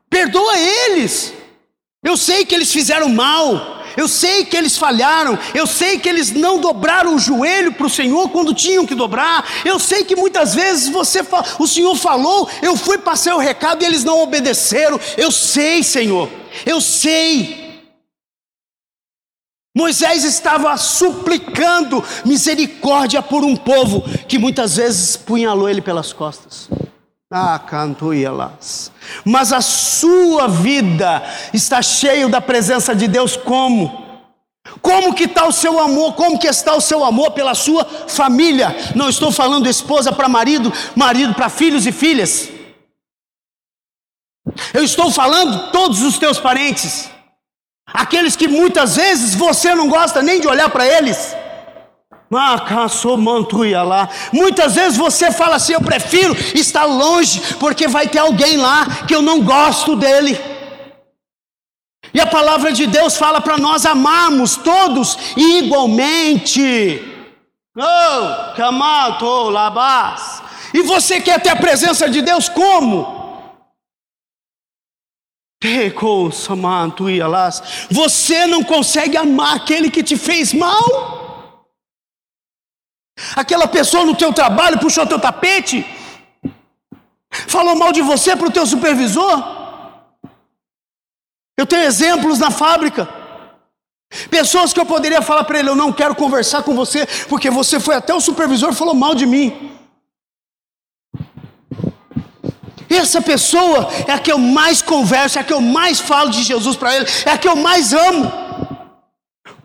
Perdoa 0.08 0.58
eles. 0.58 1.32
Eu 2.02 2.16
sei 2.16 2.44
que 2.44 2.54
eles 2.54 2.72
fizeram 2.72 3.08
mal, 3.08 3.82
eu 3.96 4.06
sei 4.06 4.44
que 4.44 4.56
eles 4.56 4.76
falharam, 4.76 5.38
eu 5.54 5.66
sei 5.66 5.98
que 5.98 6.08
eles 6.08 6.30
não 6.30 6.60
dobraram 6.60 7.14
o 7.14 7.18
joelho 7.18 7.72
para 7.72 7.86
o 7.86 7.90
Senhor 7.90 8.28
quando 8.28 8.54
tinham 8.54 8.86
que 8.86 8.94
dobrar. 8.94 9.44
Eu 9.64 9.78
sei 9.78 10.04
que 10.04 10.14
muitas 10.14 10.54
vezes 10.54 10.88
você, 10.88 11.20
o 11.58 11.66
Senhor 11.66 11.96
falou, 11.96 12.48
eu 12.62 12.76
fui 12.76 12.98
passar 12.98 13.34
o 13.34 13.40
recado 13.40 13.82
e 13.82 13.86
eles 13.86 14.04
não 14.04 14.20
obedeceram. 14.20 15.00
Eu 15.16 15.32
sei, 15.32 15.82
Senhor, 15.82 16.30
eu 16.64 16.80
sei. 16.80 17.65
Moisés 19.76 20.24
estava 20.24 20.74
suplicando 20.78 22.02
misericórdia 22.24 23.20
por 23.20 23.44
um 23.44 23.54
povo 23.54 24.00
que 24.26 24.38
muitas 24.38 24.76
vezes 24.76 25.18
punhalou 25.18 25.68
ele 25.68 25.82
pelas 25.82 26.14
costas. 26.14 26.70
Ah, 27.30 27.58
canto 27.58 28.10
las. 28.10 28.90
Mas 29.22 29.52
a 29.52 29.60
sua 29.60 30.48
vida 30.48 31.22
está 31.52 31.82
cheio 31.82 32.30
da 32.30 32.40
presença 32.40 32.94
de 32.94 33.06
Deus 33.06 33.36
como? 33.36 34.06
Como 34.80 35.14
que 35.14 35.24
está 35.24 35.46
o 35.46 35.52
seu 35.52 35.78
amor? 35.78 36.14
Como 36.14 36.38
que 36.38 36.46
está 36.46 36.74
o 36.74 36.80
seu 36.80 37.04
amor 37.04 37.32
pela 37.32 37.54
sua 37.54 37.84
família? 37.84 38.74
Não 38.94 39.10
estou 39.10 39.30
falando 39.30 39.68
esposa 39.68 40.10
para 40.10 40.26
marido, 40.26 40.72
marido 40.94 41.34
para 41.34 41.50
filhos 41.50 41.86
e 41.86 41.92
filhas. 41.92 42.48
Eu 44.72 44.82
estou 44.82 45.10
falando 45.10 45.70
todos 45.70 46.00
os 46.00 46.16
teus 46.16 46.38
parentes. 46.38 47.10
Aqueles 47.92 48.36
que 48.36 48.48
muitas 48.48 48.96
vezes 48.96 49.34
você 49.34 49.74
não 49.74 49.88
gosta 49.88 50.22
nem 50.22 50.40
de 50.40 50.48
olhar 50.48 50.68
para 50.70 50.86
eles. 50.86 51.34
Muitas 54.32 54.74
vezes 54.74 54.98
você 54.98 55.30
fala 55.30 55.56
assim: 55.56 55.74
eu 55.74 55.80
prefiro 55.80 56.36
estar 56.54 56.84
longe, 56.84 57.40
porque 57.60 57.86
vai 57.86 58.08
ter 58.08 58.18
alguém 58.18 58.56
lá 58.56 58.86
que 59.06 59.14
eu 59.14 59.22
não 59.22 59.40
gosto 59.40 59.94
dele. 59.94 60.38
E 62.12 62.20
a 62.20 62.26
palavra 62.26 62.72
de 62.72 62.86
Deus 62.86 63.16
fala 63.16 63.40
para 63.40 63.58
nós 63.58 63.86
amarmos 63.86 64.56
todos 64.56 65.16
igualmente. 65.36 67.00
Oh, 67.76 68.56
camato. 68.56 69.50
E 70.74 70.82
você 70.82 71.20
quer 71.20 71.40
ter 71.40 71.50
a 71.50 71.56
presença 71.56 72.08
de 72.08 72.22
Deus 72.22 72.48
como? 72.48 73.15
Você 77.90 78.46
não 78.46 78.62
consegue 78.62 79.16
amar 79.16 79.56
aquele 79.56 79.90
que 79.90 80.02
te 80.02 80.16
fez 80.16 80.52
mal? 80.52 81.64
Aquela 83.34 83.66
pessoa 83.66 84.04
no 84.04 84.14
teu 84.14 84.32
trabalho 84.32 84.78
puxou 84.78 85.06
teu 85.06 85.18
tapete, 85.18 85.84
falou 87.30 87.74
mal 87.74 87.90
de 87.90 88.02
você 88.02 88.36
para 88.36 88.48
o 88.48 88.52
teu 88.52 88.66
supervisor. 88.66 89.56
Eu 91.56 91.64
tenho 91.64 91.84
exemplos 91.84 92.38
na 92.38 92.50
fábrica. 92.50 93.08
Pessoas 94.30 94.72
que 94.72 94.78
eu 94.78 94.86
poderia 94.86 95.22
falar 95.22 95.44
para 95.44 95.58
ele: 95.58 95.70
Eu 95.70 95.74
não 95.74 95.92
quero 95.92 96.14
conversar 96.14 96.62
com 96.62 96.74
você, 96.74 97.06
porque 97.28 97.50
você 97.50 97.80
foi 97.80 97.94
até 97.94 98.14
o 98.14 98.20
supervisor 98.20 98.72
e 98.72 98.76
falou 98.76 98.94
mal 98.94 99.14
de 99.14 99.26
mim. 99.26 99.75
Essa 102.98 103.20
pessoa 103.20 103.88
é 104.06 104.12
a 104.12 104.18
que 104.18 104.32
eu 104.32 104.38
mais 104.38 104.82
converso, 104.82 105.38
é 105.38 105.40
a 105.40 105.44
que 105.44 105.52
eu 105.52 105.60
mais 105.60 106.00
falo 106.00 106.30
de 106.30 106.42
Jesus 106.42 106.76
para 106.76 106.96
ele, 106.96 107.06
é 107.24 107.30
a 107.30 107.38
que 107.38 107.48
eu 107.48 107.56
mais 107.56 107.92
amo. 107.92 108.32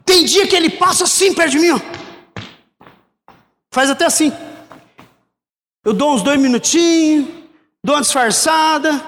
Tem 0.05 0.25
dia 0.25 0.47
que 0.47 0.55
ele 0.55 0.69
passa 0.69 1.05
assim 1.05 1.33
perto 1.33 1.51
de 1.51 1.59
mim, 1.59 1.71
ó. 1.71 1.79
Faz 3.73 3.89
até 3.89 4.05
assim. 4.05 4.31
Eu 5.83 5.93
dou 5.93 6.13
uns 6.13 6.21
dois 6.21 6.39
minutinhos, 6.39 7.27
dou 7.83 7.95
uma 7.95 8.01
disfarçada, 8.01 9.01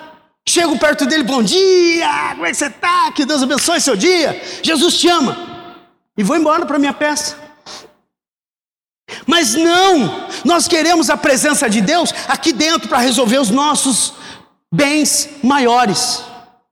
chego 0.48 0.80
perto 0.80 1.06
dele, 1.06 1.24
bom 1.24 1.44
dia, 1.44 2.32
como 2.32 2.46
é 2.46 2.52
que 2.52 2.58
você 2.58 2.68
está? 2.68 3.12
Que 3.12 3.26
Deus 3.26 3.44
abençoe 3.44 3.82
seu 3.82 3.96
dia. 3.96 4.42
Jesus 4.64 4.98
te 4.98 5.10
ama. 5.10 5.38
E 6.18 6.24
vou 6.24 6.38
embora 6.38 6.66
para 6.66 6.80
minha 6.80 6.94
peça. 6.94 7.43
Mas 9.26 9.56
não, 9.56 10.28
nós 10.44 10.68
queremos 10.68 11.10
a 11.10 11.18
presença 11.18 11.70
de 11.70 11.82
Deus 11.82 12.14
aqui 12.28 12.52
dentro 12.52 12.88
para 12.88 13.00
resolver 13.00 13.38
os 13.40 13.50
nossos 13.50 14.14
bens 14.72 15.30
maiores, 15.44 16.24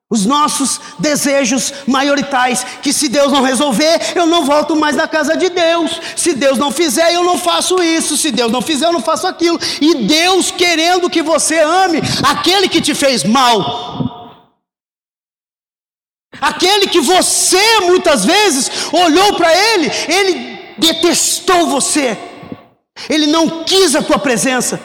os 0.09 0.25
nossos 0.25 0.81
desejos 0.99 1.73
maioritais, 1.87 2.65
que 2.81 2.91
se 2.91 3.07
Deus 3.07 3.31
não 3.31 3.41
resolver, 3.41 4.13
eu 4.13 4.25
não 4.25 4.43
volto 4.43 4.75
mais 4.75 4.95
na 4.95 5.07
casa 5.07 5.37
de 5.37 5.49
Deus. 5.49 6.01
Se 6.17 6.33
Deus 6.33 6.57
não 6.57 6.71
fizer, 6.71 7.13
eu 7.13 7.23
não 7.23 7.37
faço 7.37 7.81
isso. 7.81 8.17
Se 8.17 8.29
Deus 8.29 8.51
não 8.51 8.61
fizer, 8.61 8.87
eu 8.87 8.91
não 8.91 9.01
faço 9.01 9.25
aquilo. 9.25 9.57
E 9.79 9.95
Deus 10.03 10.51
querendo 10.51 11.09
que 11.09 11.21
você 11.21 11.59
ame 11.59 12.01
aquele 12.23 12.67
que 12.67 12.81
te 12.81 12.93
fez 12.93 13.23
mal. 13.23 14.11
Aquele 16.41 16.87
que 16.87 16.99
você 16.99 17.79
muitas 17.81 18.25
vezes 18.25 18.69
olhou 18.91 19.33
para 19.35 19.55
ele, 19.55 19.91
ele 20.09 20.59
detestou 20.77 21.67
você. 21.67 22.17
Ele 23.09 23.27
não 23.27 23.63
quis 23.63 23.95
a 23.95 24.01
tua 24.01 24.19
presença. 24.19 24.79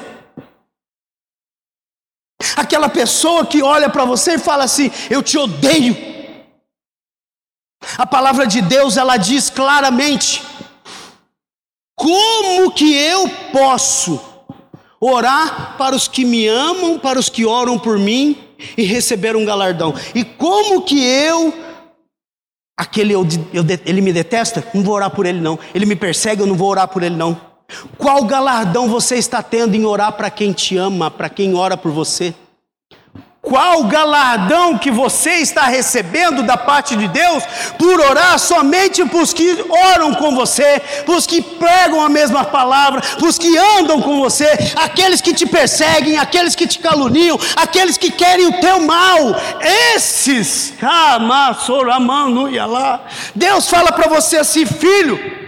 Aquela 2.57 2.89
pessoa 2.89 3.47
que 3.47 3.63
olha 3.63 3.89
para 3.89 4.05
você 4.05 4.35
e 4.35 4.39
fala 4.39 4.65
assim: 4.65 4.91
Eu 5.09 5.23
te 5.23 5.39
odeio. 5.39 5.97
A 7.99 8.07
palavra 8.07 8.47
de 8.47 8.61
Deus 8.61 8.97
ela 8.97 9.17
diz 9.17 9.51
claramente: 9.51 10.43
Como 11.95 12.73
que 12.73 12.95
eu 12.95 13.29
posso 13.53 14.21
orar 15.01 15.77
para 15.77 15.95
os 15.95 16.09
que 16.09 16.25
me 16.25 16.47
amam, 16.47 16.99
para 16.99 17.19
os 17.19 17.29
que 17.29 17.45
oram 17.45 17.79
por 17.79 17.99
mim 17.99 18.39
e 18.77 18.83
receber 18.83 19.37
um 19.37 19.45
galardão? 19.45 19.95
E 20.15 20.25
como 20.25 20.83
que 20.83 21.03
eu 21.03 21.55
aquele 22.77 23.15
eu, 23.15 23.27
eu, 23.53 23.65
ele 23.87 24.03
me 24.03 24.13
detesta? 24.13 24.67
Não 24.75 24.83
vou 24.83 24.95
orar 24.95 25.11
por 25.11 25.25
ele 25.25 25.41
não. 25.41 25.59
Ele 25.75 25.87
me 25.87 25.97
persegue, 25.97 26.43
eu 26.43 26.47
não 26.47 26.57
vou 26.57 26.69
orar 26.69 26.89
por 26.89 27.03
ele 27.03 27.17
não. 27.17 27.56
Qual 27.99 28.25
galardão 28.25 28.89
você 28.89 29.17
está 29.17 29.43
tendo 29.43 29.75
em 29.75 29.85
orar 29.85 30.13
para 30.13 30.31
quem 30.31 30.53
te 30.53 30.77
ama, 30.77 31.11
para 31.11 31.29
quem 31.29 31.55
ora 31.55 31.77
por 31.77 31.91
você? 31.91 32.35
Qual 33.47 33.85
galardão 33.85 34.77
que 34.77 34.91
você 34.91 35.35
está 35.35 35.67
recebendo 35.67 36.43
da 36.43 36.57
parte 36.57 36.97
de 36.97 37.07
Deus 37.07 37.45
por 37.79 38.01
orar 38.01 38.41
somente 38.41 39.05
para 39.05 39.21
os 39.21 39.33
que 39.33 39.65
oram 39.95 40.15
com 40.15 40.35
você, 40.35 40.83
para 41.05 41.15
os 41.15 41.29
que 41.29 41.41
pregam 41.41 42.05
a 42.05 42.09
mesma 42.09 42.45
palavra, 42.45 43.01
para 43.01 43.29
os 43.29 43.39
que 43.39 43.57
andam 43.57 44.03
com 44.03 44.19
você, 44.19 44.49
aqueles 44.75 45.21
que 45.21 45.33
te 45.33 45.47
perseguem, 45.47 46.19
aqueles 46.19 46.57
que 46.57 46.67
te 46.67 46.81
caluniam, 46.81 47.39
aqueles 47.55 47.97
que 47.97 48.11
querem 48.11 48.47
o 48.47 48.61
teu 48.61 48.81
mal, 48.81 49.37
esses, 49.95 50.75
Deus 53.33 53.69
fala 53.69 53.93
para 53.93 54.09
você 54.09 54.39
assim, 54.39 54.67
filho. 54.67 55.46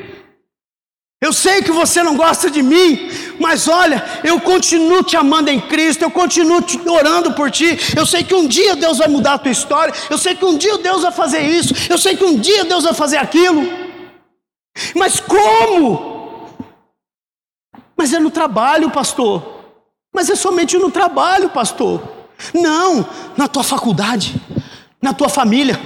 Eu 1.21 1.33
sei 1.33 1.63
que 1.63 1.73
você 1.73 2.01
não 2.01 2.17
gosta 2.17 2.49
de 2.49 2.63
mim, 2.63 3.11
mas 3.41 3.67
olha, 3.67 4.05
eu 4.23 4.41
continuo 4.41 5.03
te 5.03 5.17
amando 5.17 5.51
em 5.51 5.61
Cristo, 5.61 6.03
eu 6.03 6.11
continuo 6.11 6.63
te 6.63 6.79
orando 6.89 7.35
por 7.35 7.51
ti. 7.51 7.77
Eu 7.97 8.07
sei 8.07 8.23
que 8.23 8.35
um 8.35 8.47
dia 8.47 8.77
Deus 8.77 8.99
vai 8.99 9.09
mudar 9.09 9.35
a 9.35 9.39
tua 9.39 9.51
história, 9.51 9.93
eu 10.09 10.17
sei 10.17 10.37
que 10.37 10.45
um 10.45 10.57
dia 10.57 10.79
Deus 10.79 11.03
vai 11.03 11.11
fazer 11.11 11.41
isso, 11.41 11.75
eu 11.91 11.99
sei 11.99 12.17
que 12.17 12.25
um 12.25 12.39
dia 12.39 12.65
Deus 12.65 12.85
vai 12.85 12.95
fazer 12.95 13.17
aquilo. 13.17 13.63
Mas 14.95 15.19
como? 15.19 16.57
Mas 17.97 18.13
é 18.13 18.21
no 18.21 18.31
trabalho, 18.31 18.89
pastor. 18.89 19.65
Mas 20.15 20.31
é 20.31 20.37
somente 20.37 20.79
no 20.79 20.89
trabalho, 20.91 21.51
pastor. 21.51 22.01
Não, 22.55 23.05
na 23.37 23.49
tua 23.49 23.65
faculdade, 23.65 24.41
na 25.03 25.13
tua 25.13 25.29
família, 25.29 25.77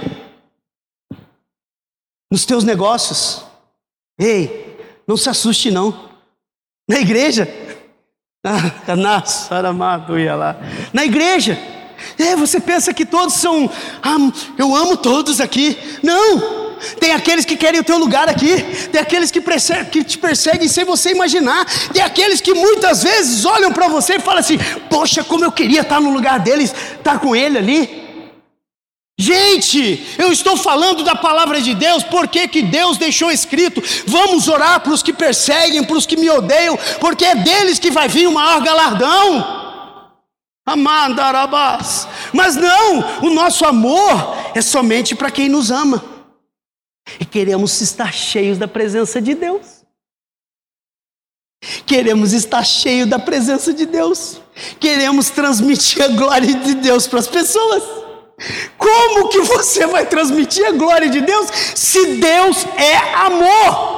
nos 2.31 2.45
teus 2.45 2.63
negócios. 2.63 3.43
Ei, 4.19 4.72
não 5.07 5.17
se 5.17 5.29
assuste, 5.29 5.71
não. 5.71 6.09
Na 6.87 6.99
igreja. 6.99 7.47
Ah, 8.45 8.73
Na 10.91 11.05
igreja. 11.05 11.57
É, 12.19 12.35
você 12.35 12.59
pensa 12.59 12.93
que 12.93 13.05
todos 13.05 13.35
são. 13.35 13.69
Ah, 14.01 14.17
eu 14.57 14.75
amo 14.75 14.97
todos 14.97 15.39
aqui. 15.39 15.77
Não! 16.03 16.63
Tem 16.99 17.13
aqueles 17.13 17.45
que 17.45 17.55
querem 17.55 17.79
o 17.79 17.83
teu 17.83 17.97
lugar 17.97 18.27
aqui, 18.27 18.61
tem 18.91 18.99
aqueles 18.99 19.31
que, 19.31 19.41
que 19.89 20.03
te 20.03 20.17
perseguem 20.17 20.67
sem 20.67 20.83
você 20.83 21.11
imaginar, 21.11 21.65
tem 21.93 22.01
aqueles 22.01 22.41
que 22.41 22.53
muitas 22.53 23.03
vezes 23.03 23.45
olham 23.45 23.71
para 23.71 23.87
você 23.87 24.15
e 24.15 24.19
falam 24.19 24.41
assim: 24.41 24.57
Poxa, 24.89 25.23
como 25.23 25.45
eu 25.45 25.51
queria 25.51 25.79
estar 25.81 26.01
no 26.01 26.11
lugar 26.11 26.39
deles, 26.39 26.75
estar 26.97 27.19
com 27.19 27.33
ele 27.33 27.57
ali. 27.57 28.02
Gente, 29.17 30.03
eu 30.17 30.31
estou 30.31 30.57
falando 30.57 31.03
da 31.03 31.15
palavra 31.15 31.61
de 31.61 31.75
Deus, 31.75 32.01
porque 32.03 32.47
que 32.47 32.63
Deus 32.63 32.97
deixou 32.97 33.31
escrito: 33.31 33.81
vamos 34.07 34.47
orar 34.47 34.79
para 34.81 34.93
os 34.93 35.03
que 35.03 35.13
perseguem, 35.13 35.83
para 35.83 35.97
os 35.97 36.05
que 36.05 36.17
me 36.17 36.29
odeiam, 36.29 36.77
porque 36.99 37.23
é 37.23 37.35
deles 37.35 37.77
que 37.77 37.91
vai 37.91 38.07
vir 38.07 38.27
o 38.27 38.33
maior 38.33 38.61
galardão. 38.63 39.61
Amandarabás. 40.65 42.07
Mas 42.31 42.55
não, 42.55 43.27
o 43.27 43.29
nosso 43.29 43.65
amor 43.65 44.35
é 44.55 44.61
somente 44.61 45.13
para 45.13 45.29
quem 45.29 45.47
nos 45.47 45.69
ama. 45.69 46.03
E 47.19 47.25
queremos 47.25 47.81
estar 47.81 48.13
cheios 48.13 48.57
da 48.57 48.67
presença 48.67 49.21
de 49.21 49.35
Deus. 49.35 49.83
Queremos 51.85 52.33
estar 52.33 52.63
cheios 52.63 53.07
da 53.07 53.19
presença 53.19 53.73
de 53.73 53.85
Deus. 53.85 54.41
Queremos 54.79 55.29
transmitir 55.29 56.01
a 56.01 56.07
glória 56.07 56.55
de 56.55 56.75
Deus 56.75 57.05
para 57.07 57.19
as 57.19 57.27
pessoas. 57.27 58.02
Como 58.77 59.29
que 59.29 59.39
você 59.41 59.85
vai 59.87 60.05
transmitir 60.05 60.65
a 60.65 60.71
glória 60.71 61.09
de 61.09 61.21
Deus 61.21 61.47
se 61.75 62.15
Deus 62.15 62.65
é 62.77 62.97
amor? 63.15 63.93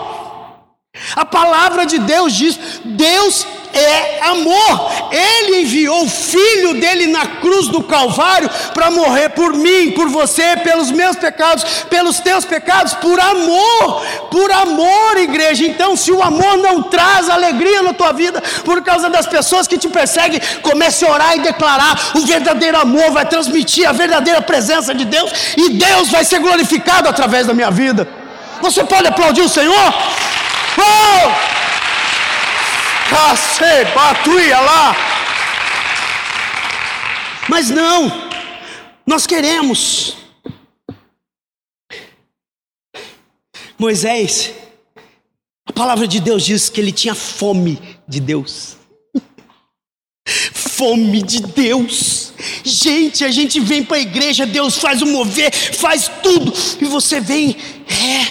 A 1.16 1.26
palavra 1.26 1.86
de 1.86 2.00
Deus 2.00 2.34
diz: 2.34 2.60
Deus 2.84 3.46
é 3.76 4.20
amor. 4.22 4.92
Ele 5.12 5.62
enviou 5.62 6.04
o 6.04 6.10
filho 6.10 6.80
dele 6.80 7.08
na 7.08 7.26
cruz 7.26 7.68
do 7.68 7.84
Calvário 7.84 8.50
para 8.74 8.90
morrer 8.90 9.30
por 9.30 9.54
mim, 9.54 9.92
por 9.92 10.10
você, 10.10 10.58
pelos 10.58 10.92
meus 10.92 11.16
pecados, 11.16 11.64
pelos 11.90 12.20
teus 12.20 12.46
pecados, 12.46 12.94
por 12.94 13.20
amor, 13.20 14.06
por 14.32 14.52
amor, 14.52 15.18
igreja. 15.18 15.66
Então, 15.66 15.96
se 15.96 16.12
o 16.12 16.24
amor 16.24 16.58
não 16.58 16.84
traz 16.84 17.30
alegria 17.30 17.82
na 17.82 17.94
tua 17.94 18.12
vida 18.12 18.42
por 18.64 18.82
causa 18.84 19.10
das 19.10 19.28
pessoas 19.28 19.68
que 19.68 19.78
te 19.78 19.90
perseguem, 19.90 20.42
comece 20.62 21.06
a 21.06 21.12
orar 21.12 21.36
e 21.36 21.40
declarar: 21.40 22.12
o 22.16 22.26
verdadeiro 22.26 22.78
amor 22.78 23.12
vai 23.12 23.26
transmitir 23.26 23.88
a 23.88 23.92
verdadeira 23.92 24.42
presença 24.42 24.94
de 24.94 25.06
Deus 25.06 25.32
e 25.58 25.70
Deus 25.72 26.10
vai 26.10 26.24
ser 26.24 26.40
glorificado 26.40 27.10
através 27.10 27.48
da 27.48 27.54
minha 27.54 27.72
vida. 27.72 28.08
Você 28.62 28.84
pode 28.84 29.08
aplaudir 29.08 29.42
o 29.42 29.50
Senhor? 29.50 29.94
Oh! 30.78 31.65
Lá. 34.62 34.96
Mas 37.48 37.70
não, 37.70 38.12
nós 39.06 39.28
queremos. 39.28 40.18
Moisés, 43.78 44.54
a 45.66 45.74
palavra 45.74 46.08
de 46.08 46.20
Deus 46.20 46.44
diz 46.44 46.70
que 46.70 46.80
ele 46.80 46.92
tinha 46.92 47.14
fome 47.14 47.80
de 48.08 48.20
Deus. 48.20 48.78
Fome 50.54 51.22
de 51.22 51.42
Deus. 51.42 52.34
Gente, 52.64 53.24
a 53.24 53.32
gente 53.32 53.60
vem 53.60 53.84
para 53.84 53.98
a 53.98 54.02
igreja, 54.02 54.46
Deus 54.46 54.78
faz 54.78 55.02
o 55.02 55.06
mover, 55.06 55.54
faz 55.54 56.10
tudo, 56.24 56.52
e 56.82 56.86
você 56.86 57.20
vem, 57.20 57.56
é, 57.88 58.28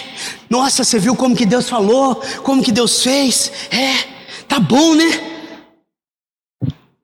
nossa, 0.49 0.83
você 0.83 0.99
viu 0.99 1.15
como 1.15 1.35
que 1.35 1.45
Deus 1.45 1.69
falou, 1.69 2.15
como 2.43 2.61
que 2.61 2.71
Deus 2.71 3.01
fez, 3.01 3.51
é, 3.71 4.14
Tá 4.47 4.59
bom, 4.59 4.95
né? 4.95 5.05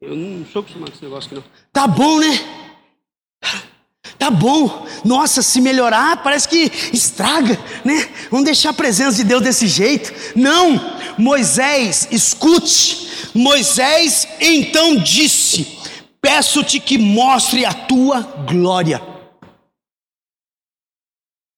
Eu 0.02 0.16
não 0.16 0.46
sou 0.46 0.62
acostumado 0.62 0.92
com 0.92 0.96
esse 0.96 1.06
negócio 1.06 1.28
aqui, 1.28 1.36
não. 1.36 1.44
Tá 1.72 1.88
bom, 1.88 2.20
né? 2.20 2.62
Tá 4.18 4.30
bom. 4.30 4.86
Nossa, 5.04 5.42
se 5.42 5.60
melhorar, 5.60 6.22
parece 6.22 6.48
que 6.48 6.72
estraga, 6.94 7.60
né? 7.84 8.08
Vamos 8.30 8.46
deixar 8.46 8.70
a 8.70 8.74
presença 8.74 9.18
de 9.18 9.24
Deus 9.24 9.42
desse 9.42 9.68
jeito. 9.68 10.14
Não. 10.36 10.80
Moisés, 11.18 12.08
escute. 12.12 13.32
Moisés 13.34 14.28
então 14.40 14.96
disse: 14.98 15.80
Peço-te 16.22 16.80
que 16.80 16.98
mostre 16.98 17.66
a 17.66 17.74
tua 17.74 18.22
glória. 18.22 19.02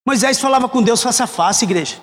Moisés 0.08 0.39
falava 0.39 0.69
com 0.69 0.82
Deus 0.82 1.02
face 1.02 1.22
a 1.22 1.28
face, 1.28 1.65
igreja. 1.65 2.02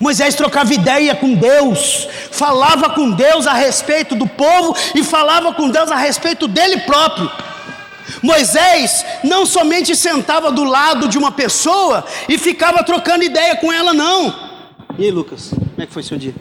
Moisés 0.00 0.34
trocava 0.34 0.72
ideia 0.72 1.14
com 1.14 1.34
Deus, 1.34 2.06
falava 2.30 2.90
com 2.90 3.10
Deus 3.10 3.46
a 3.46 3.52
respeito 3.52 4.14
do 4.14 4.28
povo 4.28 4.76
e 4.94 5.02
falava 5.02 5.52
com 5.52 5.68
Deus 5.68 5.90
a 5.90 5.96
respeito 5.96 6.46
dele 6.46 6.80
próprio. 6.80 7.30
Moisés 8.22 9.04
não 9.24 9.44
somente 9.44 9.96
sentava 9.96 10.52
do 10.52 10.64
lado 10.64 11.08
de 11.08 11.18
uma 11.18 11.32
pessoa 11.32 12.04
e 12.28 12.38
ficava 12.38 12.84
trocando 12.84 13.24
ideia 13.24 13.56
com 13.56 13.72
ela, 13.72 13.92
não. 13.92 14.52
E 14.98 15.04
aí, 15.04 15.10
Lucas, 15.10 15.50
como 15.50 15.82
é 15.82 15.86
que 15.86 15.92
foi 15.92 16.02
seu 16.02 16.16
dia? 16.16 16.34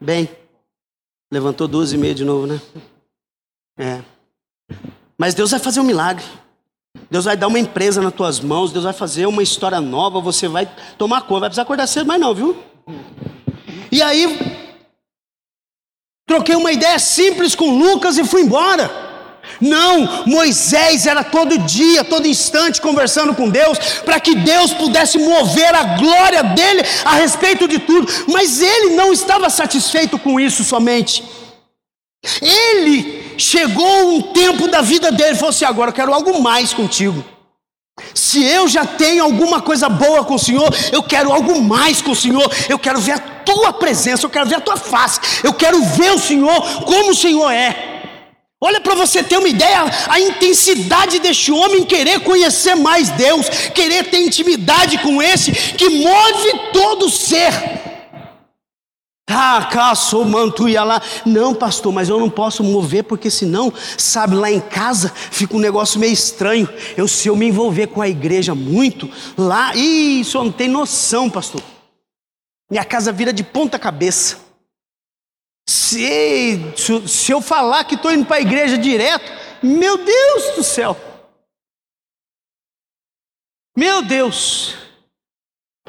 Bem, 0.00 0.28
levantou 1.30 1.68
duas 1.68 1.92
e 1.92 1.98
meia 1.98 2.14
de 2.14 2.24
novo, 2.24 2.46
né? 2.46 2.60
É. 3.78 4.00
Mas 5.18 5.34
Deus 5.34 5.50
vai 5.50 5.60
fazer 5.60 5.80
um 5.80 5.84
milagre. 5.84 6.24
Deus 7.10 7.24
vai 7.24 7.36
dar 7.36 7.48
uma 7.48 7.58
empresa 7.58 8.00
nas 8.00 8.14
tuas 8.14 8.38
mãos, 8.38 8.70
Deus 8.70 8.84
vai 8.84 8.92
fazer 8.92 9.26
uma 9.26 9.42
história 9.42 9.80
nova, 9.80 10.20
você 10.20 10.46
vai 10.46 10.70
tomar 10.96 11.22
conta, 11.22 11.40
vai 11.40 11.48
precisar 11.48 11.62
acordar 11.62 11.86
cedo, 11.88 12.06
mas 12.06 12.20
não, 12.20 12.32
viu? 12.32 12.56
E 13.90 14.00
aí, 14.00 14.38
troquei 16.26 16.54
uma 16.54 16.70
ideia 16.70 16.98
simples 17.00 17.56
com 17.56 17.76
Lucas 17.76 18.16
e 18.16 18.24
fui 18.24 18.42
embora. 18.42 19.08
Não, 19.60 20.24
Moisés 20.26 21.06
era 21.06 21.24
todo 21.24 21.58
dia, 21.58 22.04
todo 22.04 22.28
instante 22.28 22.80
conversando 22.80 23.34
com 23.34 23.48
Deus, 23.48 23.78
para 24.04 24.20
que 24.20 24.36
Deus 24.36 24.72
pudesse 24.72 25.18
mover 25.18 25.74
a 25.74 25.96
glória 25.98 26.44
dele 26.44 26.82
a 27.04 27.16
respeito 27.16 27.66
de 27.66 27.80
tudo, 27.80 28.06
mas 28.28 28.60
ele 28.60 28.94
não 28.94 29.12
estava 29.12 29.50
satisfeito 29.50 30.16
com 30.16 30.38
isso 30.38 30.62
somente. 30.62 31.24
Ele 32.40 33.19
chegou 33.40 34.14
um 34.14 34.22
tempo 34.22 34.68
da 34.68 34.80
vida 34.82 35.10
dele 35.10 35.34
falou 35.34 35.50
assim: 35.50 35.64
agora 35.64 35.90
eu 35.90 35.94
quero 35.94 36.14
algo 36.14 36.40
mais 36.40 36.72
contigo. 36.72 37.24
Se 38.14 38.42
eu 38.44 38.66
já 38.66 38.84
tenho 38.84 39.22
alguma 39.22 39.60
coisa 39.60 39.88
boa 39.88 40.24
com 40.24 40.34
o 40.34 40.38
Senhor, 40.38 40.74
eu 40.92 41.02
quero 41.02 41.32
algo 41.32 41.60
mais 41.60 42.00
com 42.00 42.12
o 42.12 42.16
Senhor. 42.16 42.50
Eu 42.68 42.78
quero 42.78 43.00
ver 43.00 43.12
a 43.12 43.18
tua 43.18 43.72
presença, 43.72 44.24
eu 44.24 44.30
quero 44.30 44.46
ver 44.46 44.56
a 44.56 44.60
tua 44.60 44.76
face. 44.76 45.20
Eu 45.42 45.52
quero 45.52 45.82
ver 45.82 46.12
o 46.12 46.18
Senhor 46.18 46.84
como 46.84 47.10
o 47.10 47.14
Senhor 47.14 47.50
é. 47.50 47.88
Olha 48.62 48.80
para 48.80 48.94
você 48.94 49.22
ter 49.22 49.38
uma 49.38 49.48
ideia, 49.48 49.84
a 50.06 50.20
intensidade 50.20 51.18
deste 51.18 51.50
homem 51.50 51.82
querer 51.84 52.20
conhecer 52.20 52.74
mais 52.74 53.08
Deus, 53.08 53.48
querer 53.74 54.10
ter 54.10 54.18
intimidade 54.18 54.98
com 54.98 55.22
esse 55.22 55.50
que 55.50 55.88
move 55.88 56.60
todo 56.70 57.06
o 57.06 57.10
ser. 57.10 57.89
Ah, 59.32 59.68
caçou, 59.70 60.24
manto 60.24 60.68
ia 60.68 60.82
lá. 60.82 61.00
Não, 61.24 61.54
pastor, 61.54 61.92
mas 61.92 62.08
eu 62.08 62.18
não 62.18 62.28
posso 62.28 62.64
mover 62.64 63.04
porque 63.04 63.30
senão, 63.30 63.72
sabe, 63.96 64.34
lá 64.34 64.50
em 64.50 64.60
casa 64.60 65.12
fica 65.14 65.56
um 65.56 65.60
negócio 65.60 66.00
meio 66.00 66.12
estranho. 66.12 66.68
Eu 66.96 67.06
se 67.06 67.28
eu 67.28 67.36
me 67.36 67.46
envolver 67.46 67.86
com 67.86 68.02
a 68.02 68.08
igreja 68.08 68.54
muito, 68.54 69.08
lá, 69.38 69.74
isso 69.74 70.42
não 70.42 70.50
tem 70.50 70.68
noção, 70.68 71.30
pastor. 71.30 71.62
Minha 72.70 72.84
casa 72.84 73.12
vira 73.12 73.32
de 73.32 73.44
ponta 73.44 73.78
cabeça. 73.78 74.38
Se, 75.68 76.58
se 77.06 77.30
eu 77.30 77.40
falar 77.40 77.84
que 77.84 77.94
estou 77.94 78.12
indo 78.12 78.26
para 78.26 78.36
a 78.36 78.40
igreja 78.40 78.76
direto, 78.76 79.30
meu 79.62 79.96
Deus 79.98 80.56
do 80.56 80.64
céu. 80.64 80.96
Meu 83.76 84.02
Deus. 84.02 84.89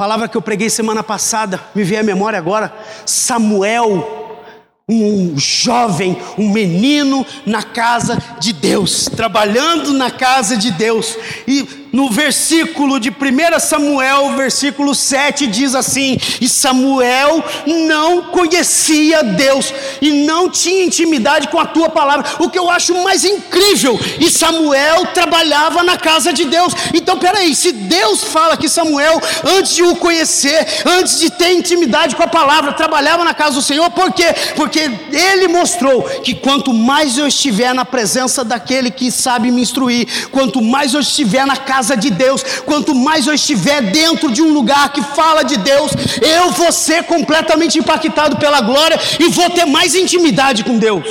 Palavra 0.01 0.27
que 0.27 0.35
eu 0.35 0.41
preguei 0.41 0.67
semana 0.67 1.03
passada, 1.03 1.61
me 1.75 1.83
veio 1.83 1.99
à 1.99 2.03
memória 2.03 2.39
agora. 2.39 2.73
Samuel, 3.05 4.41
um 4.89 5.37
jovem, 5.37 6.17
um 6.39 6.49
menino 6.49 7.23
na 7.45 7.61
casa 7.61 8.17
de 8.39 8.51
Deus, 8.51 9.05
trabalhando 9.05 9.93
na 9.93 10.09
casa 10.09 10.57
de 10.57 10.71
Deus. 10.71 11.15
E 11.47 11.80
no 11.91 12.10
versículo 12.10 12.99
de 12.99 13.10
1 13.10 13.60
Samuel, 13.60 14.36
versículo 14.36 14.95
7, 14.95 15.47
diz 15.47 15.75
assim: 15.75 16.17
E 16.39 16.47
Samuel 16.47 17.43
não 17.65 18.23
conhecia 18.23 19.23
Deus 19.23 19.73
e 20.01 20.23
não 20.23 20.49
tinha 20.49 20.86
intimidade 20.86 21.49
com 21.49 21.60
a 21.60 21.65
tua 21.65 21.89
palavra, 21.89 22.25
o 22.39 22.49
que 22.49 22.58
eu 22.58 22.69
acho 22.69 22.93
mais 23.04 23.25
incrível. 23.25 23.99
E 24.19 24.30
Samuel 24.30 25.08
trabalhava 25.08 25.84
na 25.84 25.97
casa 25.97 26.32
de 26.32 26.45
Deus. 26.45 26.73
Então, 26.93 27.17
peraí, 27.17 27.54
se 27.56 27.71
Deus 27.71 28.23
fala 28.23 28.56
que 28.56 28.69
Samuel, 28.69 29.21
antes 29.43 29.75
de 29.75 29.84
o 29.84 29.95
conhecer, 29.95 30.65
antes 30.86 31.19
de 31.19 31.30
ter 31.30 31.54
intimidade 31.54 32.15
com 32.15 32.23
a 32.23 32.27
palavra, 32.27 32.73
trabalhava 32.73 33.23
na 33.23 33.34
casa 33.34 33.56
do 33.56 33.62
Senhor, 33.62 33.89
por 33.91 34.13
quê? 34.13 34.34
Porque 34.56 34.80
ele 35.12 35.47
mostrou 35.47 36.04
que 36.23 36.34
quanto 36.34 36.73
mais 36.73 37.17
eu 37.17 37.27
estiver 37.27 37.73
na 37.73 37.84
presença 37.84 38.43
daquele 38.43 38.89
que 38.89 39.12
sabe 39.12 39.51
me 39.51 39.62
instruir, 39.62 40.08
quanto 40.32 40.62
mais 40.62 40.93
eu 40.93 41.01
estiver 41.01 41.45
na 41.45 41.58
casa 41.58 41.80
casa 41.81 41.97
de 41.97 42.11
Deus, 42.11 42.43
quanto 42.63 42.93
mais 42.93 43.25
eu 43.25 43.33
estiver 43.33 43.81
dentro 43.81 44.31
de 44.31 44.39
um 44.39 44.53
lugar 44.53 44.93
que 44.93 45.01
fala 45.01 45.41
de 45.41 45.57
Deus, 45.57 45.91
eu 46.21 46.51
vou 46.51 46.71
ser 46.71 47.03
completamente 47.05 47.79
impactado 47.79 48.37
pela 48.37 48.61
glória 48.61 48.99
e 49.19 49.27
vou 49.29 49.49
ter 49.49 49.65
mais 49.65 49.95
intimidade 49.95 50.63
com 50.63 50.77
Deus. 50.77 51.07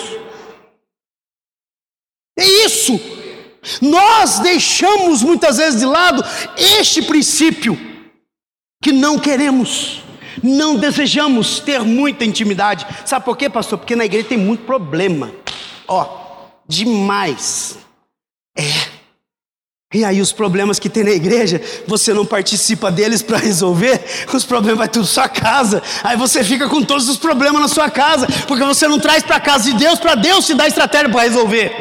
É 2.39 2.45
isso. 2.65 3.01
Nós 3.83 4.39
deixamos 4.39 5.23
muitas 5.23 5.57
vezes 5.57 5.81
de 5.81 5.87
lado 5.87 6.25
este 6.57 7.03
princípio 7.03 7.77
que 8.81 8.93
não 8.93 9.19
queremos, 9.19 10.03
não 10.41 10.77
desejamos 10.77 11.59
ter 11.59 11.81
muita 11.81 12.25
intimidade. 12.25 12.87
Sabe 13.05 13.25
por 13.25 13.37
quê, 13.37 13.51
pastor? 13.51 13.77
Porque 13.77 13.97
na 13.97 14.05
igreja 14.05 14.29
tem 14.29 14.39
muito 14.39 14.65
problema. 14.65 15.33
Ó, 15.89 16.07
demais. 16.67 17.77
É. 18.57 18.90
E 19.93 20.05
aí 20.05 20.21
os 20.21 20.31
problemas 20.31 20.79
que 20.79 20.89
tem 20.89 21.03
na 21.03 21.11
igreja, 21.11 21.61
você 21.85 22.15
não 22.15 22.25
participa 22.25 22.93
deles 22.93 23.23
para 23.23 23.39
resolver, 23.39 24.01
os 24.33 24.45
problemas 24.45 24.79
vai 24.79 24.89
tudo 24.89 25.05
sua 25.05 25.29
casa. 25.29 25.83
Aí 26.05 26.17
você 26.17 26.45
fica 26.45 26.69
com 26.69 26.81
todos 26.81 27.09
os 27.09 27.17
problemas 27.17 27.61
na 27.61 27.67
sua 27.67 27.91
casa, 27.91 28.29
porque 28.47 28.63
você 28.63 28.87
não 28.87 29.01
traz 29.01 29.25
para 29.25 29.41
casa 29.41 29.65
de 29.65 29.77
Deus, 29.77 29.99
para 29.99 30.15
Deus 30.15 30.47
te 30.47 30.55
dar 30.55 30.69
estratégia 30.69 31.09
para 31.09 31.23
resolver. 31.23 31.73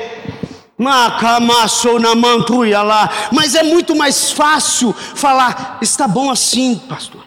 lá. 2.81 3.29
Mas 3.31 3.53
é 3.53 3.61
muito 3.61 3.95
mais 3.95 4.31
fácil 4.31 4.91
falar, 5.13 5.77
está 5.79 6.07
bom 6.07 6.31
assim, 6.31 6.81
pastor. 6.89 7.23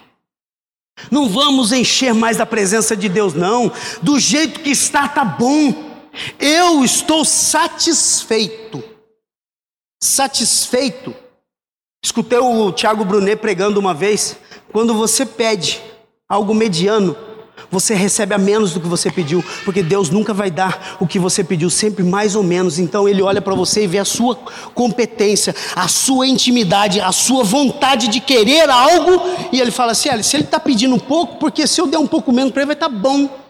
Não 1.13 1.29
vamos 1.29 1.71
encher 1.71 2.13
mais 2.13 2.39
da 2.39 2.47
presença 2.47 2.97
de 2.97 3.09
Deus, 3.09 3.35
não. 3.35 3.71
Do 4.03 4.19
jeito 4.19 4.59
que 4.59 4.71
está, 4.71 5.07
está 5.07 5.25
bom. 5.25 5.93
Eu 6.41 6.85
estou 6.85 7.25
satisfeito 7.25 8.92
satisfeito. 10.03 11.15
Escutei 12.05 12.39
o 12.39 12.73
Tiago 12.73 13.05
Brunet 13.05 13.37
pregando 13.37 13.79
uma 13.79 13.95
vez: 13.95 14.37
quando 14.73 14.93
você 14.93 15.25
pede 15.25 15.81
algo 16.29 16.53
mediano, 16.53 17.17
você 17.71 17.95
recebe 17.95 18.35
a 18.35 18.39
menos 18.39 18.75
do 18.75 18.81
que 18.81 18.89
você 18.89 19.11
pediu, 19.11 19.45
porque 19.65 19.81
Deus 19.81 20.11
nunca 20.11 20.35
vai 20.35 20.51
dar 20.51 20.97
o 20.99 21.07
que 21.07 21.21
você 21.21 21.45
pediu, 21.45 21.71
sempre 21.71 22.03
mais 22.03 22.35
ou 22.35 22.43
menos. 22.43 22.81
Então 22.81 23.09
Ele 23.09 23.23
olha 23.23 23.41
para 23.41 23.55
você 23.55 23.85
e 23.85 23.87
vê 23.87 23.99
a 23.99 24.05
sua 24.05 24.35
competência, 24.75 25.55
a 25.77 25.87
sua 25.87 26.27
intimidade, 26.27 27.01
a 27.01 27.13
sua 27.13 27.45
vontade 27.45 28.09
de 28.09 28.19
querer 28.19 28.69
algo, 28.69 29.23
e 29.53 29.61
Ele 29.61 29.71
fala 29.71 29.93
assim: 29.93 30.11
se 30.23 30.37
Ele 30.37 30.45
está 30.45 30.59
pedindo 30.59 30.97
um 30.97 30.99
pouco, 30.99 31.37
porque 31.37 31.65
se 31.65 31.81
eu 31.81 31.87
der 31.87 31.99
um 31.99 32.09
pouco 32.09 32.33
menos 32.33 32.53
para 32.53 32.63
Ele, 32.63 32.67
vai 32.67 32.75
estar 32.75 32.91
tá 32.91 32.95
bom. 32.95 33.42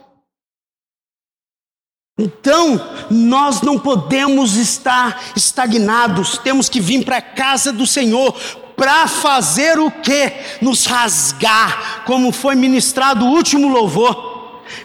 Então, 2.18 2.78
nós 3.10 3.62
não 3.62 3.78
podemos 3.78 4.56
estar 4.56 5.32
estagnados, 5.34 6.36
temos 6.36 6.68
que 6.68 6.78
vir 6.78 7.04
para 7.04 7.16
a 7.16 7.22
casa 7.22 7.72
do 7.72 7.86
Senhor 7.86 8.34
para 8.76 9.06
fazer 9.06 9.78
o 9.78 9.90
que? 9.90 10.32
Nos 10.60 10.84
rasgar, 10.84 12.04
como 12.04 12.30
foi 12.30 12.54
ministrado 12.54 13.24
o 13.24 13.30
último 13.30 13.66
louvor. 13.66 14.30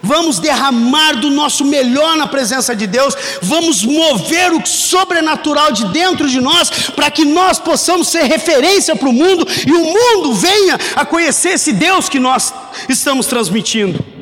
Vamos 0.02 0.38
derramar 0.38 1.20
do 1.20 1.30
nosso 1.30 1.66
melhor 1.66 2.16
na 2.16 2.26
presença 2.26 2.74
de 2.74 2.86
Deus, 2.86 3.14
vamos 3.42 3.84
mover 3.84 4.52
o 4.52 4.64
sobrenatural 4.66 5.70
de 5.72 5.86
dentro 5.88 6.28
de 6.28 6.40
nós, 6.40 6.70
para 6.96 7.10
que 7.10 7.26
nós 7.26 7.58
possamos 7.58 8.08
ser 8.08 8.24
referência 8.24 8.96
para 8.96 9.08
o 9.08 9.12
mundo 9.12 9.46
e 9.66 9.72
o 9.72 9.84
mundo 9.84 10.34
venha 10.34 10.78
a 10.96 11.04
conhecer 11.04 11.50
esse 11.50 11.72
Deus 11.72 12.08
que 12.08 12.18
nós 12.18 12.54
estamos 12.88 13.26
transmitindo. 13.26 14.17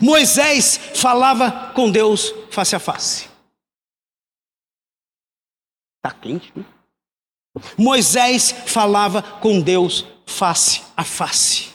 Moisés 0.00 0.78
falava 0.94 1.72
com 1.74 1.90
Deus 1.90 2.34
face 2.50 2.76
a 2.76 2.78
face. 2.78 3.28
Está 5.96 6.10
quente, 6.16 6.52
né? 6.54 6.64
Moisés 7.76 8.54
falava 8.66 9.22
com 9.22 9.60
Deus 9.60 10.04
face 10.26 10.82
a 10.96 11.04
face. 11.04 11.68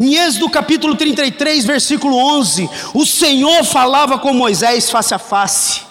Em 0.00 0.14
Êxodo 0.14 0.50
capítulo 0.50 0.94
33, 0.94 1.64
versículo 1.64 2.16
11, 2.16 2.68
o 2.94 3.06
Senhor 3.06 3.64
falava 3.64 4.18
com 4.18 4.32
Moisés 4.32 4.90
face 4.90 5.14
a 5.14 5.18
face. 5.18 5.86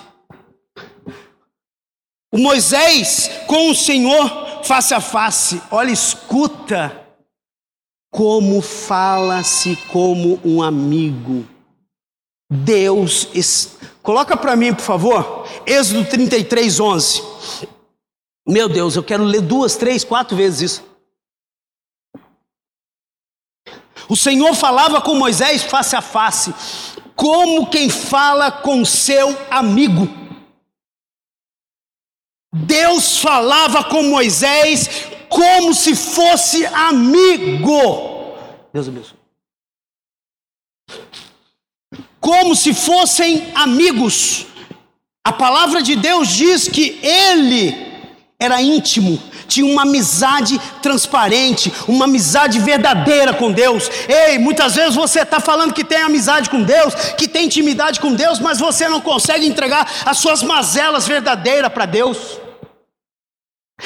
O 2.31 2.37
Moisés 2.37 3.31
com 3.47 3.69
o 3.69 3.75
Senhor 3.75 4.63
face 4.63 4.93
a 4.93 4.99
face. 4.99 5.61
Olha, 5.71 5.91
escuta 5.91 7.04
como 8.15 8.61
fala-se 8.61 9.75
como 9.91 10.39
um 10.45 10.63
amigo. 10.63 11.45
Deus, 12.49 13.27
coloca 14.01 14.37
para 14.37 14.55
mim, 14.55 14.73
por 14.73 14.83
favor, 14.83 15.45
Êxodo 15.65 16.05
33, 16.05 16.79
11. 16.79 17.23
Meu 18.47 18.69
Deus, 18.69 18.95
eu 18.95 19.03
quero 19.03 19.25
ler 19.25 19.41
duas, 19.41 19.75
três, 19.75 20.05
quatro 20.05 20.37
vezes 20.37 20.71
isso. 20.71 20.83
O 24.07 24.15
Senhor 24.15 24.53
falava 24.53 25.01
com 25.01 25.15
Moisés 25.15 25.63
face 25.63 25.95
a 25.95 26.01
face, 26.01 26.53
como 27.17 27.69
quem 27.69 27.89
fala 27.89 28.49
com 28.49 28.85
seu 28.85 29.35
amigo. 29.51 30.07
Deus 32.53 33.17
falava 33.17 33.83
com 33.83 34.03
Moisés 34.03 35.14
como 35.35 35.73
se 35.73 35.93
fosse 35.93 36.65
amigo. 36.65 37.77
Deus 38.73 38.87
abençoe. 38.87 39.17
Como 42.21 42.55
se 42.55 42.73
fossem 42.73 43.51
amigos. 43.53 44.45
A 45.25 45.33
palavra 45.33 45.81
de 45.81 45.95
Deus 45.97 46.29
diz 46.29 46.69
que 46.69 46.97
ele 47.03 47.85
era 48.39 48.61
íntimo, 48.61 49.21
tinha 49.47 49.65
uma 49.65 49.81
amizade 49.81 50.59
transparente, 50.81 51.73
uma 51.87 52.05
amizade 52.05 52.59
verdadeira 52.59 53.33
com 53.33 53.51
Deus. 53.51 53.89
Ei, 54.07 54.37
muitas 54.37 54.75
vezes 54.75 54.95
você 54.95 55.21
está 55.21 55.39
falando 55.41 55.73
que 55.73 55.83
tem 55.83 55.97
amizade 55.97 56.49
com 56.49 56.63
Deus, 56.63 56.93
que 57.17 57.27
tem 57.27 57.45
intimidade 57.45 57.99
com 57.99 58.13
Deus, 58.13 58.39
mas 58.39 58.59
você 58.59 58.87
não 58.87 59.01
consegue 59.01 59.45
entregar 59.45 59.85
as 60.05 60.17
suas 60.17 60.41
mazelas 60.41 61.07
verdadeiras 61.07 61.73
para 61.73 61.85
Deus. 61.85 62.44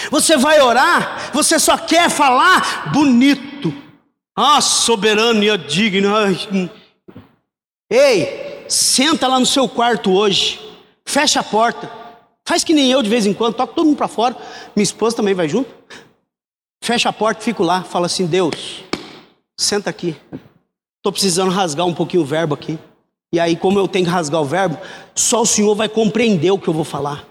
Você 0.09 0.37
vai 0.37 0.59
orar, 0.61 1.31
você 1.33 1.59
só 1.59 1.77
quer 1.77 2.09
falar 2.09 2.91
bonito. 2.91 3.73
Ah, 4.35 4.61
soberano 4.61 5.43
e 5.43 5.57
digno. 5.57 6.09
Hum. 6.51 6.69
Ei, 7.89 8.65
senta 8.69 9.27
lá 9.27 9.39
no 9.39 9.45
seu 9.45 9.67
quarto 9.67 10.11
hoje, 10.11 10.59
fecha 11.05 11.39
a 11.39 11.43
porta, 11.43 11.91
faz 12.47 12.63
que 12.63 12.73
nem 12.73 12.91
eu 12.91 13.01
de 13.01 13.09
vez 13.09 13.25
em 13.25 13.33
quando, 13.33 13.55
toca 13.55 13.73
todo 13.73 13.85
mundo 13.85 13.97
para 13.97 14.07
fora. 14.07 14.35
Minha 14.75 14.83
esposa 14.83 15.15
também 15.15 15.33
vai 15.33 15.49
junto. 15.49 15.69
Fecha 16.83 17.09
a 17.09 17.13
porta, 17.13 17.41
fico 17.41 17.63
lá, 17.63 17.83
fala 17.83 18.05
assim: 18.05 18.25
Deus, 18.25 18.83
senta 19.59 19.89
aqui. 19.89 20.15
Estou 20.97 21.11
precisando 21.11 21.51
rasgar 21.51 21.85
um 21.85 21.93
pouquinho 21.93 22.23
o 22.23 22.25
verbo 22.25 22.53
aqui. 22.53 22.77
E 23.31 23.39
aí, 23.39 23.55
como 23.55 23.77
eu 23.77 23.87
tenho 23.87 24.05
que 24.05 24.11
rasgar 24.11 24.41
o 24.41 24.45
verbo, 24.45 24.77
só 25.13 25.41
o 25.41 25.45
Senhor 25.45 25.75
vai 25.75 25.87
compreender 25.87 26.51
o 26.51 26.57
que 26.57 26.67
eu 26.67 26.73
vou 26.73 26.83
falar. 26.83 27.28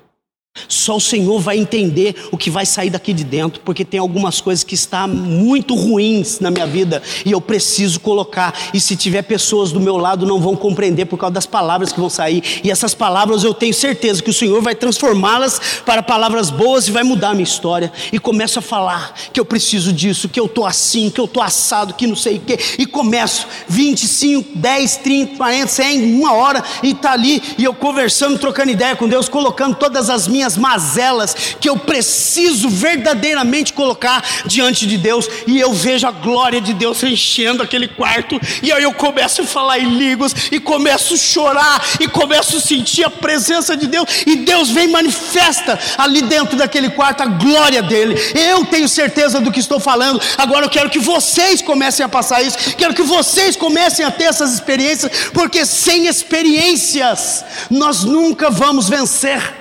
Só 0.66 0.96
o 0.96 1.00
Senhor 1.00 1.38
vai 1.38 1.58
entender 1.58 2.14
o 2.32 2.37
que 2.37 2.50
vai 2.50 2.66
sair 2.66 2.90
daqui 2.90 3.12
de 3.12 3.22
dentro, 3.22 3.61
porque 3.64 3.84
tem 3.84 4.00
algumas 4.00 4.40
coisas 4.40 4.64
que 4.64 4.74
estão 4.74 5.06
muito 5.06 5.74
ruins 5.74 6.40
na 6.40 6.50
minha 6.50 6.66
vida 6.66 7.02
e 7.24 7.30
eu 7.30 7.40
preciso 7.40 8.00
colocar. 8.00 8.54
E 8.74 8.80
se 8.80 8.96
tiver 8.96 9.22
pessoas 9.22 9.70
do 9.70 9.80
meu 9.80 9.96
lado, 9.96 10.26
não 10.26 10.40
vão 10.40 10.56
compreender 10.56 11.04
por 11.04 11.18
causa 11.18 11.34
das 11.34 11.46
palavras 11.46 11.92
que 11.92 12.00
vão 12.00 12.11
sair. 12.11 12.42
E 12.64 12.70
essas 12.70 12.94
palavras 12.94 13.44
eu 13.44 13.54
tenho 13.54 13.74
certeza 13.74 14.22
que 14.22 14.30
o 14.30 14.34
Senhor 14.34 14.61
vai 14.62 14.74
transformá-las 14.74 15.61
para 15.84 16.02
palavras 16.02 16.50
boas 16.50 16.88
e 16.88 16.90
vai 16.90 17.02
mudar 17.02 17.30
a 17.30 17.34
minha 17.34 17.44
história. 17.44 17.92
E 18.12 18.18
começo 18.18 18.58
a 18.58 18.62
falar 18.62 19.14
que 19.32 19.38
eu 19.38 19.44
preciso 19.44 19.92
disso, 19.92 20.28
que 20.28 20.40
eu 20.40 20.46
estou 20.46 20.66
assim, 20.66 21.11
que 21.11 21.20
eu 21.20 21.26
estou 21.26 21.42
assado, 21.42 21.94
que 21.94 22.06
não 22.06 22.16
sei 22.16 22.37
o 22.37 22.40
quê. 22.40 22.58
E 22.78 22.87
começo 22.87 23.46
25, 23.68 24.56
10, 24.56 24.96
30, 24.96 25.37
40, 25.37 25.66
100, 25.68 26.14
uma 26.14 26.32
hora 26.32 26.64
e 26.82 26.90
está 26.90 27.12
ali 27.12 27.42
e 27.56 27.64
eu 27.64 27.74
conversando, 27.74 28.38
trocando 28.38 28.70
ideia 28.70 28.96
com 28.96 29.08
Deus, 29.08 29.28
colocando 29.28 29.76
todas 29.76 30.11
as 30.11 30.26
minhas 30.26 30.38
minhas 30.38 30.57
mazelas 30.57 31.35
que 31.61 31.68
eu 31.68 31.77
preciso 31.77 32.68
verdadeiramente 32.68 33.72
colocar 33.72 34.22
diante 34.46 34.87
de 34.87 34.96
Deus, 34.96 35.29
e 35.48 35.59
eu 35.59 35.72
vejo 35.72 36.07
a 36.07 36.12
glória 36.12 36.61
de 36.61 36.72
Deus 36.72 37.03
enchendo 37.03 37.61
aquele 37.61 37.88
quarto, 37.88 38.40
e 38.62 38.70
aí 38.70 38.85
eu 38.85 38.92
começo 38.92 39.42
a 39.42 39.44
falar 39.44 39.81
em 39.81 39.98
línguas, 39.98 40.33
e 40.53 40.61
começo 40.61 41.14
a 41.14 41.16
chorar, 41.16 41.85
e 41.98 42.07
começo 42.07 42.57
a 42.57 42.61
sentir 42.61 43.03
a 43.05 43.11
presença 43.11 43.77
de 43.77 43.88
Deus, 43.88 44.09
e 44.24 44.37
Deus 44.37 44.70
vem 44.70 44.85
e 44.85 44.92
manifesta 44.92 45.77
ali 45.98 46.22
dentro 46.22 46.57
daquele 46.57 46.90
quarto 46.90 47.22
a 47.22 47.27
glória 47.27 47.83
dele. 47.83 48.14
Eu 48.35 48.64
tenho 48.64 48.88
certeza 48.88 49.40
do 49.40 49.51
que 49.51 49.59
estou 49.59 49.81
falando, 49.81 50.22
agora 50.37 50.66
eu 50.66 50.70
quero 50.70 50.88
que 50.88 51.01
vocês 51.01 51.61
comecem 51.61 52.07
a 52.07 52.09
passar 52.09 52.42
isso, 52.42 52.77
quero 52.77 52.94
que 52.94 53.03
vocês 53.03 53.57
comecem 53.57 54.07
a 54.07 54.11
ter 54.11 54.24
essas 54.24 54.55
experiências, 54.55 55.11
porque 55.35 55.66
sem 55.66 56.07
experiências 56.07 57.44
nós 57.68 58.05
nunca 58.05 58.51
vamos 58.51 58.88
vencer. 58.88 59.58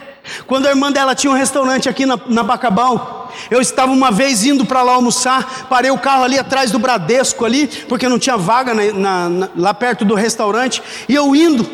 Quando 0.47 0.65
a 0.65 0.69
irmã 0.69 0.89
dela 0.89 1.13
tinha 1.13 1.29
um 1.29 1.35
restaurante 1.35 1.89
aqui 1.89 2.05
na, 2.05 2.17
na 2.27 2.41
Bacabal, 2.41 3.29
eu 3.51 3.59
estava 3.59 3.91
uma 3.91 4.09
vez 4.09 4.45
indo 4.45 4.65
para 4.65 4.81
lá 4.81 4.93
almoçar, 4.93 5.67
parei 5.69 5.91
o 5.91 5.97
carro 5.97 6.23
ali 6.23 6.39
atrás 6.39 6.71
do 6.71 6.79
Bradesco 6.79 7.43
ali, 7.43 7.67
porque 7.89 8.07
não 8.07 8.17
tinha 8.17 8.37
vaga 8.37 8.73
na, 8.73 8.93
na, 8.93 9.29
na, 9.29 9.49
lá 9.57 9.73
perto 9.73 10.05
do 10.05 10.15
restaurante, 10.15 10.81
e 11.09 11.13
eu 11.13 11.35
indo, 11.35 11.65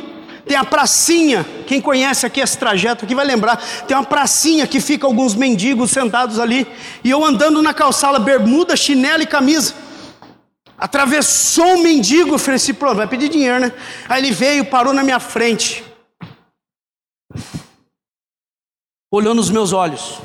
tem 0.47 0.57
a 0.57 0.65
pracinha, 0.65 1.45
quem 1.67 1.79
conhece 1.79 2.25
aqui 2.25 2.39
esse 2.41 2.57
trajeto 2.57 3.05
aqui 3.05 3.13
vai 3.13 3.25
lembrar, 3.25 3.61
tem 3.87 3.95
uma 3.95 4.03
pracinha 4.03 4.65
que 4.65 4.79
fica 4.79 5.05
alguns 5.05 5.35
mendigos 5.35 5.91
sentados 5.91 6.39
ali, 6.39 6.65
e 7.03 7.11
eu 7.11 7.23
andando 7.23 7.61
na 7.61 7.75
calçada, 7.75 8.17
bermuda, 8.17 8.75
chinelo 8.75 9.21
e 9.21 9.27
camisa, 9.27 9.75
atravessou 10.75 11.75
um 11.75 11.83
mendigo, 11.83 12.33
eu 12.33 12.39
falei 12.39 12.55
assim, 12.55 12.73
pronto, 12.73 12.95
vai 12.95 13.07
pedir 13.07 13.29
dinheiro, 13.29 13.59
né? 13.59 13.71
Aí 14.09 14.19
ele 14.19 14.31
veio, 14.31 14.65
parou 14.65 14.93
na 14.93 15.03
minha 15.03 15.19
frente, 15.19 15.83
olhou 19.15 19.35
nos 19.35 19.51
meus 19.51 19.71
olhos. 19.73 20.19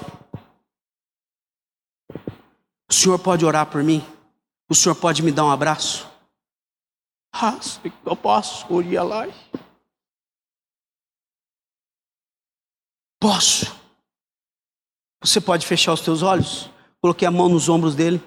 O 2.89 2.95
senhor 2.95 3.19
pode 3.19 3.45
orar 3.45 3.67
por 3.67 3.83
mim? 3.83 4.03
O 4.67 4.75
senhor 4.75 4.95
pode 4.95 5.23
me 5.23 5.31
dar 5.31 5.45
um 5.45 5.51
abraço? 5.51 6.09
Ah, 7.31 7.59
eu 8.07 8.17
posso, 8.17 8.73
oria 8.73 9.03
lá. 9.03 9.29
Posso. 13.21 13.77
Você 15.23 15.39
pode 15.39 15.67
fechar 15.67 15.93
os 15.93 16.01
teus 16.01 16.23
olhos? 16.23 16.71
Coloquei 17.03 17.29
a 17.29 17.31
mão 17.31 17.51
nos 17.51 17.69
ombros 17.69 17.95
dele. 17.95 18.23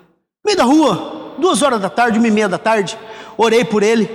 Meio 0.46 0.58
da 0.58 0.64
rua, 0.64 1.36
duas 1.40 1.64
horas 1.64 1.82
da 1.82 1.90
tarde, 1.90 2.20
uma 2.20 2.28
e 2.28 2.32
meia 2.32 2.48
da 2.48 2.60
tarde. 2.60 3.00
Orei 3.36 3.66
por 3.66 3.82
ele. 3.82 4.08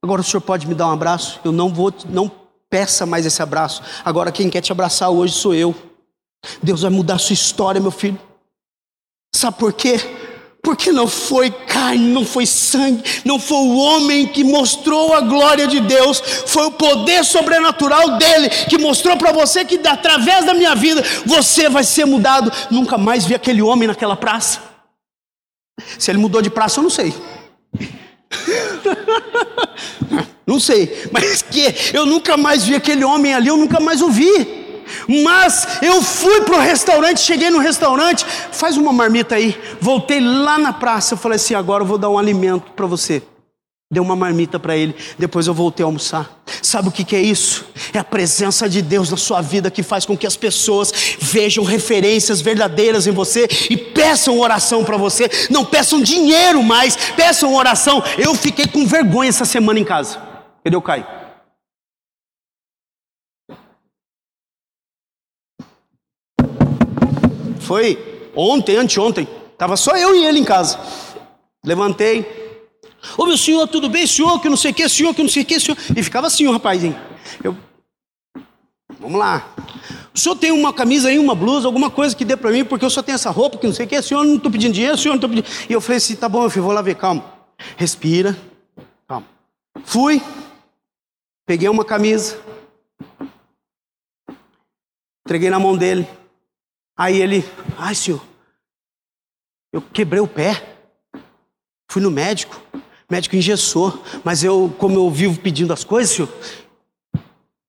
Agora 0.00 0.20
o 0.20 0.24
senhor 0.24 0.42
pode 0.42 0.66
me 0.68 0.76
dar 0.76 0.86
um 0.86 0.92
abraço? 0.92 1.40
Eu 1.44 1.50
não 1.50 1.74
vou, 1.74 1.92
não 2.08 2.41
peça 2.72 3.04
mais 3.04 3.26
esse 3.26 3.42
abraço. 3.42 3.82
Agora 4.02 4.32
quem 4.32 4.48
quer 4.48 4.62
te 4.62 4.72
abraçar 4.72 5.10
hoje 5.10 5.34
sou 5.34 5.54
eu. 5.54 5.74
Deus 6.62 6.80
vai 6.80 6.90
mudar 6.90 7.16
a 7.16 7.18
sua 7.18 7.34
história, 7.34 7.78
meu 7.78 7.90
filho. 7.90 8.18
Sabe 9.36 9.58
por 9.58 9.74
quê? 9.74 10.00
Porque 10.62 10.90
não 10.90 11.06
foi 11.06 11.50
carne, 11.50 12.08
não 12.08 12.24
foi 12.24 12.46
sangue, 12.46 13.02
não 13.26 13.38
foi 13.38 13.58
o 13.58 13.76
homem 13.76 14.26
que 14.26 14.42
mostrou 14.42 15.12
a 15.12 15.20
glória 15.20 15.66
de 15.66 15.80
Deus, 15.80 16.18
foi 16.46 16.66
o 16.66 16.70
poder 16.70 17.24
sobrenatural 17.24 18.16
dele 18.16 18.48
que 18.48 18.78
mostrou 18.78 19.18
para 19.18 19.32
você 19.32 19.66
que 19.66 19.76
através 19.86 20.46
da 20.46 20.54
minha 20.54 20.74
vida 20.74 21.02
você 21.26 21.68
vai 21.68 21.84
ser 21.84 22.06
mudado. 22.06 22.50
Nunca 22.70 22.96
mais 22.96 23.26
vi 23.26 23.34
aquele 23.34 23.60
homem 23.60 23.86
naquela 23.86 24.16
praça. 24.16 24.62
Se 25.98 26.10
ele 26.10 26.18
mudou 26.18 26.40
de 26.40 26.48
praça, 26.48 26.80
eu 26.80 26.84
não 26.84 26.90
sei. 26.90 27.12
Não 30.46 30.58
sei, 30.58 31.08
mas 31.12 31.42
que 31.42 31.74
eu 31.94 32.04
nunca 32.04 32.36
mais 32.36 32.64
vi 32.64 32.74
aquele 32.74 33.04
homem 33.04 33.34
ali, 33.34 33.48
eu 33.48 33.56
nunca 33.56 33.80
mais 33.80 34.02
o 34.02 34.10
vi. 34.10 34.60
Mas 35.24 35.66
eu 35.80 36.02
fui 36.02 36.42
para 36.42 36.56
o 36.56 36.60
restaurante, 36.60 37.20
cheguei 37.20 37.50
no 37.50 37.58
restaurante, 37.58 38.26
faz 38.52 38.76
uma 38.76 38.92
marmita 38.92 39.36
aí. 39.36 39.58
Voltei 39.80 40.20
lá 40.20 40.58
na 40.58 40.72
praça, 40.72 41.14
eu 41.14 41.18
falei 41.18 41.36
assim: 41.36 41.54
agora 41.54 41.82
eu 41.82 41.86
vou 41.86 41.96
dar 41.96 42.10
um 42.10 42.18
alimento 42.18 42.72
para 42.72 42.86
você. 42.86 43.22
Dei 43.92 44.00
uma 44.00 44.16
marmita 44.16 44.58
para 44.58 44.74
ele, 44.74 44.96
depois 45.18 45.46
eu 45.46 45.52
voltei 45.52 45.84
a 45.84 45.86
almoçar. 45.86 46.40
Sabe 46.62 46.88
o 46.88 46.90
que, 46.90 47.04
que 47.04 47.14
é 47.14 47.20
isso? 47.20 47.66
É 47.92 47.98
a 47.98 48.04
presença 48.04 48.66
de 48.66 48.80
Deus 48.80 49.10
na 49.10 49.18
sua 49.18 49.42
vida 49.42 49.70
que 49.70 49.82
faz 49.82 50.06
com 50.06 50.16
que 50.16 50.26
as 50.26 50.34
pessoas 50.34 50.90
vejam 51.20 51.62
referências 51.62 52.40
verdadeiras 52.40 53.06
em 53.06 53.10
você 53.10 53.46
e 53.68 53.76
peçam 53.76 54.40
oração 54.40 54.82
para 54.82 54.96
você. 54.96 55.30
Não 55.50 55.62
peçam 55.62 56.00
dinheiro 56.00 56.62
mais, 56.62 56.96
peçam 57.14 57.54
oração. 57.54 58.02
Eu 58.16 58.34
fiquei 58.34 58.66
com 58.66 58.86
vergonha 58.86 59.28
essa 59.28 59.44
semana 59.44 59.78
em 59.78 59.84
casa. 59.84 60.18
Cadê 60.64 60.74
o 60.74 60.80
Caio? 60.80 61.06
Foi 67.60 68.30
ontem, 68.34 68.78
anteontem. 68.78 69.28
Estava 69.52 69.76
só 69.76 69.94
eu 69.98 70.16
e 70.16 70.24
ele 70.24 70.38
em 70.38 70.44
casa. 70.44 70.80
Levantei. 71.62 72.41
Ô 73.16 73.26
meu 73.26 73.36
senhor, 73.36 73.66
tudo 73.68 73.88
bem? 73.88 74.06
Senhor, 74.06 74.40
que 74.40 74.48
não 74.48 74.56
sei 74.56 74.70
o 74.70 74.74
que, 74.74 74.88
senhor, 74.88 75.14
que 75.14 75.22
não 75.22 75.28
sei 75.28 75.42
o 75.42 75.46
que, 75.46 75.58
senhor. 75.58 75.76
E 75.96 76.02
ficava 76.02 76.26
assim 76.26 76.46
o 76.46 76.52
rapazinho. 76.52 76.96
Eu. 77.42 77.56
Vamos 79.00 79.18
lá. 79.18 79.54
O 80.14 80.18
senhor 80.18 80.36
tem 80.36 80.52
uma 80.52 80.72
camisa 80.72 81.08
aí, 81.08 81.18
uma 81.18 81.34
blusa, 81.34 81.66
alguma 81.66 81.90
coisa 81.90 82.14
que 82.14 82.24
dê 82.24 82.36
para 82.36 82.50
mim, 82.50 82.64
porque 82.64 82.84
eu 82.84 82.90
só 82.90 83.02
tenho 83.02 83.14
essa 83.14 83.30
roupa, 83.30 83.58
que 83.58 83.66
não 83.66 83.74
sei 83.74 83.86
o 83.86 83.88
que, 83.88 84.00
senhor, 84.02 84.24
não 84.24 84.36
estou 84.36 84.52
pedindo 84.52 84.74
dinheiro, 84.74 84.96
senhor, 84.96 85.12
não 85.14 85.16
estou 85.16 85.30
pedindo. 85.30 85.48
E 85.68 85.72
eu 85.72 85.80
falei 85.80 85.96
assim: 85.96 86.14
tá 86.14 86.28
bom, 86.28 86.40
meu 86.40 86.50
filho, 86.50 86.64
vou 86.64 86.72
lá 86.72 86.82
ver, 86.82 86.94
calma. 86.96 87.24
Respira. 87.76 88.36
Calma. 89.08 89.26
Fui. 89.84 90.22
Peguei 91.44 91.68
uma 91.68 91.84
camisa, 91.84 92.40
entreguei 95.26 95.50
na 95.50 95.58
mão 95.58 95.76
dele. 95.76 96.08
Aí 96.96 97.20
ele, 97.20 97.44
ai 97.76 97.94
senhor, 97.94 98.24
eu 99.72 99.82
quebrei 99.82 100.20
o 100.20 100.28
pé, 100.28 100.76
fui 101.90 102.00
no 102.00 102.12
médico, 102.12 102.60
médico 103.12 103.36
engessou, 103.36 104.02
mas 104.24 104.42
eu, 104.42 104.74
como 104.78 104.98
eu 104.98 105.10
vivo 105.10 105.38
pedindo 105.38 105.70
as 105.70 105.84
coisas, 105.84 106.14
senhor, 106.14 106.30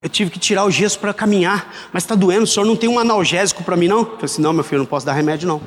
eu 0.02 0.08
tive 0.08 0.32
que 0.32 0.40
tirar 0.40 0.64
o 0.64 0.72
gesso 0.72 0.98
para 0.98 1.14
caminhar, 1.14 1.90
mas 1.92 2.04
está 2.04 2.16
doendo, 2.16 2.44
o 2.44 2.48
senhor 2.48 2.66
não 2.66 2.78
tem 2.78 2.90
um 2.90 2.98
analgésico 2.98 3.62
para 3.62 3.76
mim 3.76 3.90
não? 3.90 4.00
Eu 4.00 4.06
falei 4.06 4.24
assim, 4.24 4.42
não 4.42 4.54
meu 4.54 4.64
filho, 4.64 4.80
não 4.80 4.86
posso 4.86 5.06
dar 5.06 5.12
remédio 5.12 5.46
não. 5.48 5.62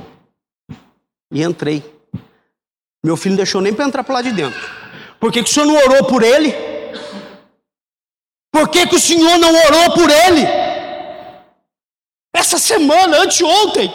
E 1.30 1.42
entrei. 1.42 1.84
Meu 3.04 3.18
filho 3.18 3.32
não 3.32 3.36
deixou 3.36 3.60
nem 3.60 3.74
para 3.74 3.84
entrar 3.84 4.02
para 4.02 4.14
lá 4.14 4.22
de 4.22 4.32
dentro. 4.32 4.58
Por 5.20 5.30
que, 5.30 5.42
que 5.42 5.50
o 5.50 5.52
senhor 5.52 5.66
não 5.66 5.76
orou 5.76 6.04
por 6.04 6.22
ele? 6.22 6.54
Por 8.56 8.70
que, 8.70 8.86
que 8.86 8.96
o 8.96 8.98
Senhor 8.98 9.36
não 9.36 9.54
orou 9.54 9.92
por 9.92 10.08
ele? 10.08 10.42
Essa 12.34 12.56
semana, 12.56 13.18
anteontem, 13.18 13.92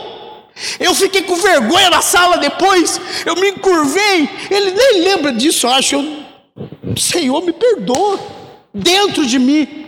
eu 0.79 0.93
fiquei 0.93 1.23
com 1.23 1.35
vergonha 1.35 1.89
na 1.89 2.01
sala 2.01 2.37
depois, 2.37 2.99
eu 3.25 3.35
me 3.35 3.49
encurvei, 3.49 4.29
ele 4.49 4.71
nem 4.71 5.01
lembra 5.01 5.31
disso, 5.33 5.67
acho. 5.67 5.95
Eu, 5.95 6.25
Senhor, 6.97 7.43
me 7.43 7.53
perdoa, 7.53 8.19
dentro 8.73 9.25
de 9.25 9.39
mim. 9.39 9.81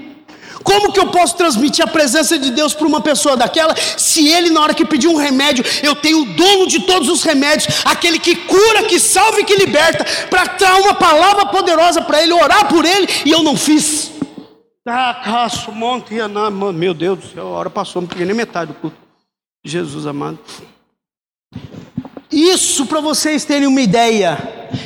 Como 0.63 0.93
que 0.93 0.99
eu 0.99 1.07
posso 1.07 1.35
transmitir 1.35 1.83
a 1.83 1.87
presença 1.87 2.39
de 2.39 2.49
Deus 2.49 2.73
para 2.73 2.87
uma 2.87 3.01
pessoa 3.01 3.35
daquela, 3.35 3.75
se 3.97 4.29
ele, 4.29 4.49
na 4.49 4.61
hora 4.61 4.73
que 4.73 4.85
pedir 4.85 5.09
um 5.09 5.17
remédio, 5.17 5.63
eu 5.83 5.93
tenho 5.93 6.21
o 6.21 6.25
dono 6.25 6.67
de 6.67 6.79
todos 6.81 7.09
os 7.09 7.21
remédios, 7.21 7.81
aquele 7.83 8.17
que 8.17 8.35
cura, 8.35 8.83
que 8.83 8.97
salva 8.97 9.41
e 9.41 9.43
que 9.43 9.55
liberta, 9.57 10.05
para 10.29 10.45
dar 10.45 10.79
uma 10.79 10.93
palavra 10.93 11.47
poderosa 11.47 12.01
para 12.01 12.23
ele, 12.23 12.31
orar 12.31 12.67
por 12.69 12.85
ele, 12.85 13.07
e 13.25 13.31
eu 13.31 13.43
não 13.43 13.57
fiz. 13.57 14.11
Ah, 14.85 15.21
caço, 15.23 15.71
monte, 15.71 16.15
meu 16.73 16.93
Deus 16.93 17.19
do 17.19 17.27
céu, 17.27 17.47
a 17.47 17.51
hora 17.51 17.69
passou, 17.69 18.01
não 18.01 18.07
peguei 18.07 18.25
nem 18.25 18.35
metade 18.35 18.71
do 18.71 18.79
culto. 18.79 19.02
Jesus 19.65 20.05
amado. 20.05 20.39
Isso 22.31 22.85
para 22.87 22.99
vocês 22.99 23.45
terem 23.45 23.67
uma 23.67 23.81
ideia, 23.81 24.37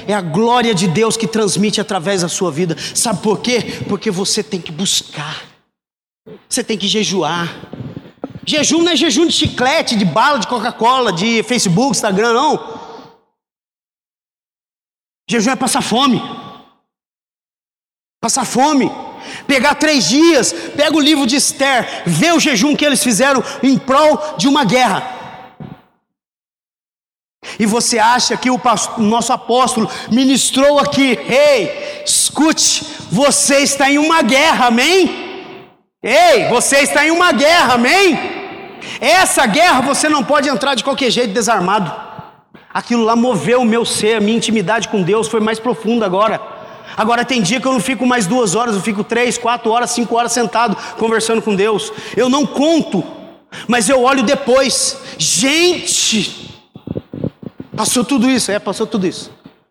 é 0.07 0.13
a 0.13 0.21
glória 0.21 0.75
de 0.75 0.87
Deus 0.87 1.15
que 1.15 1.27
transmite 1.27 1.79
através 1.79 2.21
da 2.21 2.29
sua 2.29 2.51
vida. 2.51 2.75
Sabe 2.93 3.21
por 3.21 3.39
quê? 3.39 3.81
Porque 3.87 4.11
você 4.11 4.43
tem 4.43 4.59
que 4.59 4.71
buscar, 4.71 5.45
você 6.47 6.63
tem 6.63 6.77
que 6.77 6.87
jejuar. 6.87 7.47
Jejum 8.45 8.81
não 8.83 8.91
é 8.91 8.95
jejum 8.95 9.25
de 9.25 9.33
chiclete, 9.33 9.95
de 9.95 10.05
bala, 10.05 10.39
de 10.39 10.47
Coca-Cola, 10.47 11.11
de 11.11 11.41
Facebook, 11.43 11.91
Instagram, 11.91 12.33
não. 12.33 12.77
Jejum 15.29 15.51
é 15.51 15.55
passar 15.55 15.81
fome. 15.81 16.21
Passar 18.21 18.45
fome. 18.45 18.89
Pegar 19.45 19.75
três 19.75 20.07
dias, 20.07 20.53
pega 20.75 20.95
o 20.95 20.99
livro 20.99 21.25
de 21.25 21.35
Esther, 21.35 22.03
vê 22.05 22.31
o 22.31 22.39
jejum 22.39 22.75
que 22.75 22.85
eles 22.85 23.03
fizeram 23.03 23.43
em 23.61 23.77
prol 23.77 24.35
de 24.37 24.47
uma 24.47 24.63
guerra. 24.63 25.15
E 27.59 27.65
você 27.65 27.97
acha 27.97 28.35
que 28.35 28.49
o 28.49 28.59
nosso 28.97 29.31
apóstolo 29.31 29.89
ministrou 30.11 30.79
aqui, 30.79 31.17
ei, 31.27 32.03
escute, 32.05 32.85
você 33.11 33.59
está 33.59 33.89
em 33.89 33.97
uma 33.97 34.21
guerra, 34.21 34.67
amém? 34.67 35.27
Ei, 36.03 36.47
você 36.49 36.79
está 36.79 37.05
em 37.05 37.11
uma 37.11 37.31
guerra, 37.31 37.75
amém? 37.75 38.19
Essa 38.99 39.45
guerra 39.45 39.81
você 39.81 40.09
não 40.09 40.23
pode 40.23 40.49
entrar 40.49 40.75
de 40.75 40.83
qualquer 40.83 41.09
jeito 41.09 41.33
desarmado. 41.33 41.91
Aquilo 42.73 43.03
lá 43.03 43.15
moveu 43.15 43.61
o 43.61 43.65
meu 43.65 43.85
ser, 43.85 44.17
a 44.17 44.21
minha 44.21 44.37
intimidade 44.37 44.87
com 44.87 45.01
Deus 45.01 45.27
foi 45.27 45.39
mais 45.39 45.59
profunda 45.59 46.05
agora. 46.05 46.56
Agora 46.95 47.26
tem 47.26 47.41
dia 47.41 47.60
que 47.60 47.67
eu 47.67 47.73
não 47.73 47.80
fico 47.80 48.06
mais 48.06 48.26
duas 48.26 48.56
horas, 48.56 48.76
eu 48.76 48.82
fico 48.82 49.04
três, 49.04 49.38
quatro 49.38 49.71
horas, 49.71 49.91
cinco 49.91 50.15
horas 50.15 50.32
sentado 50.32 50.78
conversando 50.97 51.41
com 51.41 51.56
Deus. 51.56 51.91
Eu 52.15 52.30
não 52.30 52.45
conto, 52.45 53.04
mas 53.67 53.89
eu 53.89 54.04
olho 54.04 54.23
depois. 54.23 54.97
Gente, 55.17 56.47
Passou 57.78 58.04
tudo 58.04 58.28
isso, 58.28 58.52
é, 58.52 58.58
passou 58.58 58.88
tudo 58.88 59.06
isso. 59.06 59.30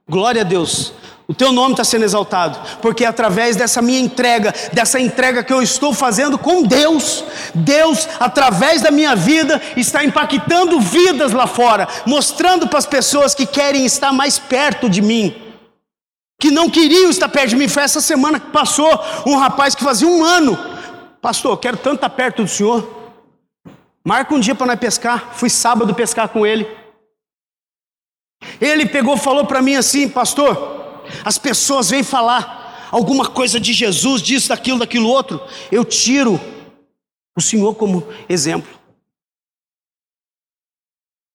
Glória 0.09 0.43
a 0.43 0.45
Deus. 0.45 0.93
O 1.27 1.35
teu 1.35 1.51
nome 1.51 1.73
está 1.73 1.83
sendo 1.83 2.05
exaltado, 2.05 2.57
porque 2.81 3.05
é 3.05 3.09
através 3.09 3.57
dessa 3.57 3.83
minha 3.83 3.99
entrega, 3.99 4.55
dessa 4.73 5.01
entrega 5.01 5.43
que 5.43 5.53
eu 5.53 5.61
estou 5.61 5.93
fazendo 5.93 6.39
com 6.39 6.63
Deus, 6.63 7.25
Deus, 7.53 8.09
através 8.21 8.81
da 8.81 8.93
minha 8.93 9.17
vida, 9.17 9.61
está 9.77 10.05
impactando 10.05 10.79
vidas 10.79 11.33
lá 11.33 11.49
fora, 11.49 11.89
mostrando 12.07 12.69
para 12.69 12.79
as 12.79 12.87
pessoas 12.87 13.35
que 13.35 13.45
querem 13.45 13.85
estar 13.85 14.13
mais 14.13 14.39
perto 14.39 14.89
de 14.89 15.03
mim, 15.03 15.35
que 16.39 16.51
não 16.51 16.69
queriam 16.69 17.11
estar 17.11 17.29
perto 17.29 17.51
de 17.51 17.57
mim. 17.57 17.69
Foi 17.69 17.83
essa 17.83 18.01
semana 18.01 18.39
que 18.39 18.51
passou 18.51 18.89
um 19.27 19.37
rapaz 19.37 19.75
que 19.75 19.83
fazia 19.83 20.09
um 20.09 20.25
ano, 20.25 20.57
pastor, 21.21 21.53
eu 21.53 21.59
quero 21.59 21.77
tanto 21.77 21.97
estar 21.97 22.11
perto 22.11 22.43
do 22.43 22.49
Senhor. 22.49 22.97
Marca 24.05 24.35
um 24.35 24.41
dia 24.41 24.55
para 24.55 24.67
nós 24.67 24.79
pescar. 24.79 25.33
Fui 25.35 25.51
sábado 25.51 25.95
pescar 25.95 26.29
com 26.29 26.47
ele. 26.47 26.67
Ele 28.61 28.87
pegou, 28.87 29.17
falou 29.17 29.45
para 29.45 29.63
mim 29.63 29.75
assim, 29.75 30.09
pastor, 30.09 31.03
as 31.25 31.39
pessoas 31.39 31.91
vêm 31.91 32.03
falar 32.03 32.89
alguma 32.91 33.27
coisa 33.27 33.59
de 33.59 33.73
Jesus, 33.73 34.23
disso, 34.23 34.49
daquilo, 34.51 34.79
daquilo 34.79 35.09
outro, 35.09 35.41
eu 35.73 35.85
tiro 35.85 36.41
o 37.37 37.41
Senhor 37.41 37.75
como 37.75 38.07
exemplo. 38.29 38.69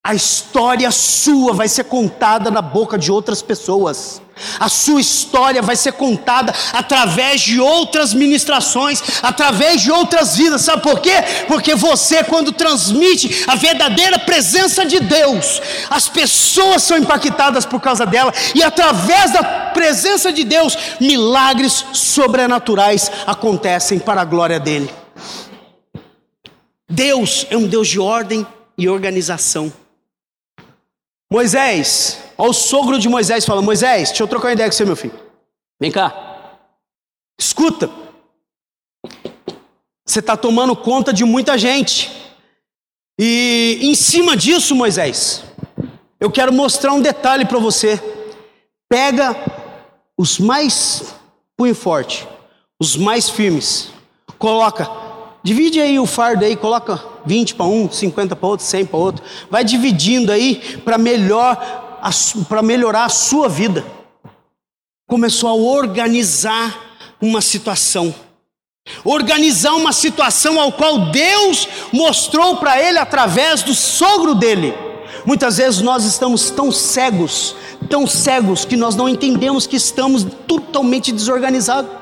A 0.04 0.16
história 0.16 0.90
sua 0.90 1.54
vai 1.54 1.68
ser 1.68 1.84
contada 1.84 2.50
na 2.50 2.62
boca 2.62 2.98
de 2.98 3.12
outras 3.12 3.44
pessoas. 3.44 4.20
A 4.60 4.68
sua 4.68 5.00
história 5.00 5.62
vai 5.62 5.76
ser 5.76 5.92
contada 5.92 6.52
através 6.74 7.42
de 7.42 7.60
outras 7.60 8.12
ministrações, 8.12 9.04
através 9.22 9.82
de 9.82 9.92
outras 9.92 10.36
vidas. 10.36 10.64
Sabe 10.64 10.82
por 10.82 11.00
quê? 11.00 11.12
Porque 11.48 11.76
você, 11.76 12.24
quando 12.24 12.52
transmite 12.52 13.44
a 13.46 13.56
verdadeira 13.56 14.18
presença 14.18 14.84
de 14.84 15.00
Deus, 15.00 15.62
as 15.88 16.10
pessoas 16.10 16.82
são 16.82 16.98
impactadas 16.98 17.64
por 17.64 17.80
causa 17.80 18.04
dela, 18.04 18.34
e 18.56 18.64
através 18.64 19.32
da 19.32 19.44
presença 19.44 20.34
de 20.34 20.44
Deus, 20.44 20.76
milagres 21.00 21.86
sobrenaturais 21.94 23.12
acontecem 23.28 24.00
para 24.00 24.22
a 24.22 24.26
glória 24.26 24.60
dele. 24.60 24.92
Deus 26.90 27.46
é 27.52 27.56
um 27.56 27.68
Deus 27.68 27.88
de 27.88 28.00
ordem 28.00 28.48
e 28.76 28.90
organização. 28.90 29.72
Moisés, 31.32 32.20
olha 32.38 32.50
o 32.50 32.54
sogro 32.54 33.00
de 33.00 33.08
Moisés 33.08 33.46
fala: 33.46 33.62
Moisés, 33.62 34.10
deixa 34.10 34.22
eu 34.22 34.28
trocar 34.28 34.50
uma 34.50 34.54
ideia 34.54 34.70
com 34.70 34.76
você, 34.76 34.84
meu 34.84 34.98
filho. 34.98 35.18
Vem 35.80 35.90
cá. 35.90 36.58
Escuta. 37.40 37.90
Você 40.06 40.20
está 40.20 40.36
tomando 40.36 40.76
conta 40.76 41.14
de 41.14 41.24
muita 41.24 41.58
gente. 41.58 42.12
E 43.18 43.80
em 43.82 43.96
cima 43.96 44.36
disso, 44.36 44.76
Moisés, 44.76 45.42
eu 46.20 46.30
quero 46.30 46.52
mostrar 46.52 46.92
um 46.92 47.02
detalhe 47.02 47.46
para 47.46 47.60
você. 47.60 47.98
Pega 48.90 49.34
os 50.18 50.38
mais 50.38 51.16
punho 51.56 51.74
forte, 51.74 52.28
os 52.78 52.98
mais 52.98 53.30
firmes, 53.30 53.90
coloca, 54.38 54.86
divide 55.44 55.80
aí 55.80 56.00
o 56.00 56.06
fardo 56.06 56.46
aí, 56.46 56.56
coloca 56.56 57.04
20 57.26 57.56
para 57.56 57.66
um, 57.66 57.90
50 57.90 58.36
para 58.36 58.48
outro, 58.48 58.66
100 58.66 58.86
para 58.86 59.00
outro. 59.00 59.24
Vai 59.50 59.64
dividindo 59.64 60.32
aí 60.32 60.80
para 60.84 60.98
melhor, 60.98 62.00
para 62.48 62.62
melhorar 62.62 63.06
a 63.06 63.10
sua 63.10 63.48
vida. 63.48 63.86
Começou 65.08 65.50
a 65.50 65.54
organizar 65.54 66.78
uma 67.22 67.42
situação. 67.42 68.14
Organizar 69.04 69.74
uma 69.74 69.94
situação 69.94 70.60
ao 70.60 70.72
qual 70.72 71.12
Deus 71.12 71.68
mostrou 71.92 72.58
para 72.58 72.82
ele 72.82 72.98
através 72.98 73.62
do 73.62 73.76
sogro 73.76 74.34
dele. 74.34 74.74
Muitas 75.26 75.58
vezes 75.58 75.82
nós 75.82 76.04
estamos 76.04 76.50
tão 76.50 76.72
cegos, 76.72 77.56
tão 77.90 78.08
cegos, 78.08 78.66
que 78.66 78.76
nós 78.76 78.96
não 78.96 79.08
entendemos 79.08 79.68
que 79.68 79.76
estamos 79.76 80.26
totalmente 80.48 81.12
desorganizados 81.12 82.01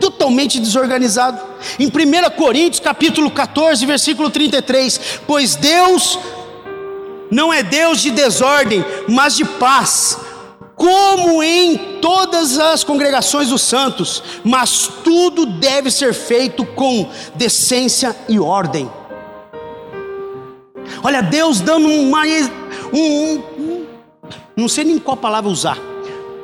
totalmente 0.00 0.58
desorganizado. 0.58 1.40
Em 1.78 1.86
1 1.86 1.90
Coríntios, 2.36 2.80
capítulo 2.80 3.30
14, 3.30 3.84
versículo 3.84 4.30
33, 4.30 5.20
pois 5.26 5.54
Deus 5.54 6.18
não 7.30 7.52
é 7.52 7.62
Deus 7.62 8.00
de 8.00 8.10
desordem, 8.10 8.84
mas 9.06 9.36
de 9.36 9.44
paz, 9.44 10.18
como 10.74 11.42
em 11.42 11.76
todas 12.00 12.58
as 12.58 12.82
congregações 12.82 13.50
dos 13.50 13.62
santos, 13.62 14.22
mas 14.42 14.90
tudo 15.04 15.46
deve 15.46 15.90
ser 15.90 16.12
feito 16.12 16.64
com 16.64 17.08
decência 17.34 18.16
e 18.28 18.40
ordem. 18.40 18.90
Olha, 21.02 21.22
Deus 21.22 21.60
dando 21.60 21.86
uma, 21.88 22.22
um, 22.92 22.98
um, 22.98 23.86
não 24.56 24.68
sei 24.68 24.84
nem 24.84 24.98
qual 24.98 25.16
palavra 25.16 25.50
usar, 25.50 25.78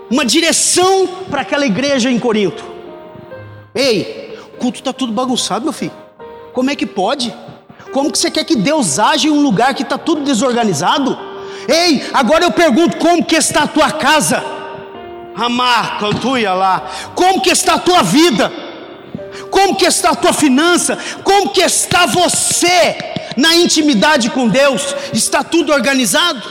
uma 0.09 0.25
direção 0.25 1.09
para 1.29 1.41
aquela 1.41 1.67
igreja 1.67 2.11
em 2.11 2.19
Corinto. 2.19 2.76
Ei, 3.77 4.39
o 4.55 4.57
culto 4.57 4.79
está 4.79 4.93
tudo 4.93 5.13
bagunçado, 5.13 5.65
meu 5.65 5.73
filho. 5.73 5.93
Como 6.55 6.71
é 6.71 6.75
que 6.75 6.87
pode? 6.87 7.33
Como 7.93 8.11
que 8.11 8.19
você 8.19 8.31
quer 8.31 8.45
que 8.45 8.57
Deus 8.57 8.99
age 8.99 9.29
em 9.29 9.31
um 9.31 9.43
lugar 9.43 9.75
que 9.75 9.83
está 9.83 9.99
tudo 9.99 10.25
desorganizado? 10.25 11.17
Ei, 11.69 12.09
agora 12.15 12.45
eu 12.45 12.51
pergunto, 12.51 12.97
como 12.97 13.23
que 13.23 13.37
está 13.37 13.65
a 13.65 13.67
tua 13.67 13.91
casa? 13.91 14.43
Amar, 15.35 15.99
cantuia 15.99 16.55
lá. 16.55 16.91
Como 17.15 17.43
que 17.43 17.51
está 17.51 17.75
a 17.75 17.79
tua 17.79 18.03
vida? 18.03 18.51
Como 19.51 19.77
que 19.77 19.85
está 19.85 20.11
a 20.11 20.17
tua 20.17 20.33
finança? 20.33 20.99
Como 21.23 21.51
que 21.51 21.61
está 21.61 22.07
você 22.07 22.97
na 23.37 23.55
intimidade 23.55 24.31
com 24.31 24.49
Deus? 24.49 24.95
Está 25.13 25.45
tudo 25.45 25.73
organizado? 25.73 26.43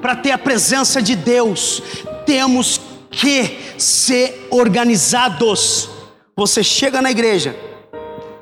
Para 0.00 0.16
ter 0.16 0.30
a 0.30 0.38
presença 0.38 1.02
de 1.02 1.14
Deus, 1.14 1.82
temos 2.24 2.80
que 3.14 3.74
ser 3.78 4.48
organizados. 4.50 5.88
Você 6.36 6.64
chega 6.64 7.00
na 7.00 7.10
igreja, 7.10 7.56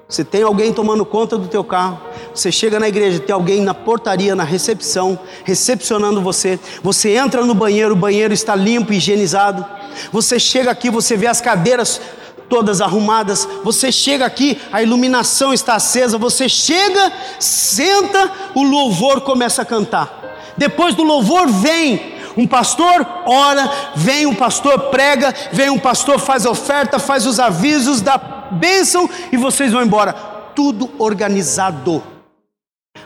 você 0.08 0.24
tem 0.24 0.42
alguém 0.42 0.72
tomando 0.72 1.04
conta 1.04 1.36
do 1.38 1.48
teu 1.48 1.62
carro, 1.62 2.00
você 2.34 2.50
chega 2.50 2.80
na 2.80 2.88
igreja, 2.88 3.20
tem 3.20 3.34
alguém 3.34 3.60
na 3.60 3.74
portaria, 3.74 4.34
na 4.34 4.44
recepção, 4.44 5.18
recepcionando 5.44 6.20
você. 6.20 6.58
Você 6.82 7.10
entra 7.10 7.44
no 7.44 7.54
banheiro, 7.54 7.92
o 7.92 7.96
banheiro 7.96 8.32
está 8.32 8.54
limpo, 8.54 8.92
higienizado. 8.92 9.64
Você 10.10 10.38
chega 10.38 10.70
aqui, 10.70 10.90
você 10.90 11.16
vê 11.16 11.26
as 11.26 11.40
cadeiras 11.40 12.00
todas 12.48 12.82
arrumadas. 12.82 13.48
Você 13.64 13.90
chega 13.90 14.26
aqui, 14.26 14.58
a 14.70 14.82
iluminação 14.82 15.54
está 15.54 15.74
acesa. 15.76 16.18
Você 16.18 16.48
chega, 16.48 17.12
senta, 17.38 18.30
o 18.54 18.62
louvor 18.62 19.22
começa 19.22 19.62
a 19.62 19.64
cantar. 19.64 20.22
Depois 20.58 20.94
do 20.94 21.02
louvor 21.02 21.48
vem 21.48 22.20
um 22.36 22.46
pastor 22.46 23.06
ora, 23.26 23.70
vem 23.94 24.26
um 24.26 24.34
pastor 24.34 24.90
prega, 24.90 25.34
vem 25.52 25.70
um 25.70 25.78
pastor 25.78 26.18
faz 26.18 26.46
oferta, 26.46 26.98
faz 26.98 27.26
os 27.26 27.38
avisos, 27.38 28.00
dá 28.00 28.18
bênção 28.52 29.08
e 29.30 29.36
vocês 29.36 29.72
vão 29.72 29.82
embora. 29.82 30.12
Tudo 30.54 30.90
organizado. 30.98 32.02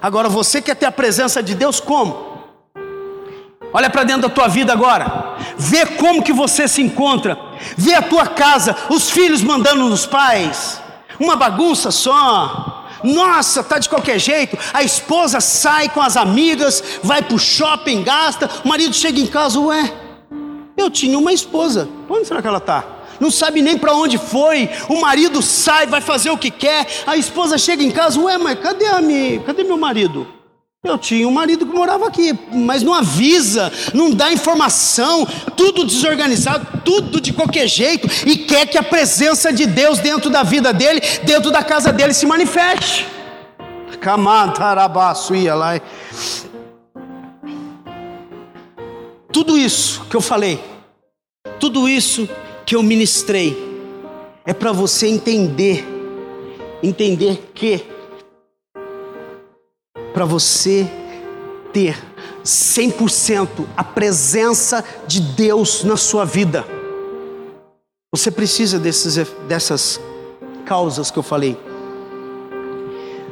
Agora 0.00 0.28
você 0.28 0.60
quer 0.60 0.74
ter 0.74 0.86
a 0.86 0.92
presença 0.92 1.42
de 1.42 1.54
Deus 1.54 1.80
como? 1.80 2.36
Olha 3.72 3.90
para 3.90 4.04
dentro 4.04 4.22
da 4.22 4.34
tua 4.34 4.48
vida 4.48 4.72
agora. 4.72 5.36
Vê 5.56 5.84
como 5.86 6.22
que 6.22 6.32
você 6.32 6.66
se 6.66 6.82
encontra. 6.82 7.38
Vê 7.76 7.94
a 7.94 8.02
tua 8.02 8.26
casa, 8.26 8.76
os 8.88 9.10
filhos 9.10 9.42
mandando 9.42 9.88
nos 9.88 10.06
pais. 10.06 10.80
Uma 11.18 11.36
bagunça 11.36 11.90
só. 11.90 12.75
Nossa, 13.06 13.62
tá 13.62 13.78
de 13.78 13.88
qualquer 13.88 14.18
jeito. 14.18 14.58
A 14.72 14.82
esposa 14.82 15.40
sai 15.40 15.88
com 15.88 16.00
as 16.00 16.16
amigas, 16.16 16.82
vai 17.02 17.22
pro 17.22 17.38
shopping, 17.38 18.02
gasta. 18.02 18.50
O 18.64 18.68
marido 18.68 18.94
chega 18.94 19.20
em 19.20 19.26
casa, 19.26 19.60
ué, 19.60 19.92
eu 20.76 20.90
tinha 20.90 21.18
uma 21.18 21.32
esposa. 21.32 21.88
Onde 22.08 22.26
será 22.26 22.42
que 22.42 22.48
ela 22.48 22.60
tá? 22.60 22.84
Não 23.20 23.30
sabe 23.30 23.62
nem 23.62 23.78
para 23.78 23.94
onde 23.94 24.18
foi. 24.18 24.68
O 24.88 25.00
marido 25.00 25.40
sai, 25.40 25.86
vai 25.86 26.00
fazer 26.00 26.30
o 26.30 26.38
que 26.38 26.50
quer. 26.50 26.86
A 27.06 27.16
esposa 27.16 27.56
chega 27.56 27.82
em 27.82 27.90
casa, 27.90 28.20
ué, 28.20 28.36
mas 28.36 28.58
cadê 28.58 28.86
a 28.86 29.00
minha, 29.00 29.40
cadê 29.40 29.62
meu 29.62 29.78
marido? 29.78 30.35
Eu 30.84 30.98
tinha 30.98 31.26
um 31.26 31.32
marido 31.32 31.66
que 31.66 31.72
morava 31.72 32.06
aqui, 32.06 32.32
mas 32.52 32.82
não 32.82 32.94
avisa, 32.94 33.72
não 33.92 34.10
dá 34.10 34.32
informação, 34.32 35.26
tudo 35.56 35.84
desorganizado, 35.84 36.82
tudo 36.84 37.20
de 37.20 37.32
qualquer 37.32 37.66
jeito, 37.66 38.06
e 38.24 38.36
quer 38.36 38.66
que 38.66 38.78
a 38.78 38.82
presença 38.82 39.52
de 39.52 39.66
Deus 39.66 39.98
dentro 39.98 40.30
da 40.30 40.42
vida 40.42 40.72
dele, 40.72 41.00
dentro 41.24 41.50
da 41.50 41.62
casa 41.62 41.92
dele, 41.92 42.14
se 42.14 42.24
manifeste. 42.24 43.06
Tudo 49.32 49.58
isso 49.58 50.04
que 50.08 50.16
eu 50.16 50.20
falei, 50.20 50.62
tudo 51.58 51.88
isso 51.88 52.28
que 52.64 52.76
eu 52.76 52.82
ministrei, 52.82 53.56
é 54.44 54.54
para 54.54 54.70
você 54.70 55.08
entender, 55.08 55.84
entender 56.82 57.50
que 57.52 57.95
para 60.16 60.24
você 60.24 60.90
ter 61.74 61.94
100% 62.42 63.66
a 63.76 63.84
presença 63.84 64.82
de 65.06 65.20
Deus 65.20 65.84
na 65.84 65.94
sua 65.94 66.24
vida. 66.24 66.64
Você 68.10 68.30
precisa 68.30 68.78
desses, 68.78 69.18
dessas 69.46 70.00
causas 70.64 71.10
que 71.10 71.18
eu 71.18 71.22
falei. 71.22 71.60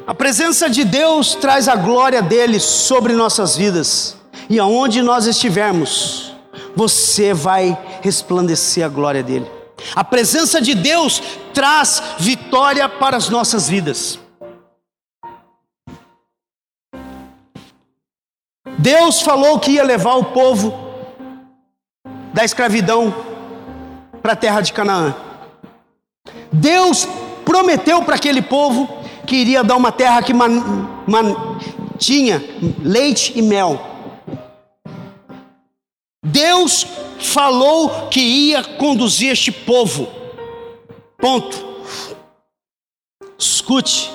A 0.07 0.15
presença 0.15 0.69
de 0.69 0.85
Deus 0.85 1.35
traz 1.35 1.69
a 1.69 1.75
glória 1.75 2.21
dele 2.21 2.61
sobre 2.61 3.15
nossas 3.15 3.57
vidas, 3.57 4.15
e 4.51 4.59
aonde 4.59 5.01
nós 5.01 5.25
estivermos, 5.25 6.35
você 6.77 7.33
vai 7.33 7.79
resplandecer 8.03 8.85
a 8.85 8.91
glória 8.91 9.23
dele. 9.23 9.51
A 9.97 10.05
presença 10.05 10.61
de 10.61 10.75
Deus 10.75 11.23
traz 11.55 12.03
vitória 12.19 12.87
para 12.91 13.17
as 13.17 13.31
nossas 13.31 13.71
vidas. 13.71 14.19
Deus 18.79 19.21
falou 19.23 19.59
que 19.59 19.73
ia 19.73 19.85
levar 19.85 20.17
o 20.17 20.25
povo 20.25 20.73
da 22.33 22.45
escravidão 22.45 23.15
para 24.21 24.33
a 24.33 24.37
terra 24.37 24.61
de 24.61 24.73
Canaã. 24.73 25.15
Deus 26.53 27.07
prometeu 27.45 28.03
para 28.03 28.17
aquele 28.17 28.43
povo 28.43 28.89
que 29.27 29.37
iria 29.37 29.63
dar 29.63 29.77
uma 29.77 29.93
terra 29.93 30.23
que 30.23 30.35
man, 30.35 30.61
man, 31.07 31.59
tinha 31.99 32.43
leite 32.83 33.33
e 33.37 33.43
mel. 33.43 33.81
Deus 36.25 36.87
falou 37.21 38.09
que 38.09 38.21
ia 38.21 38.65
conduzir 38.65 39.31
este 39.31 39.53
povo. 39.53 40.09
Ponto. 41.19 41.65
Escute. 43.39 44.11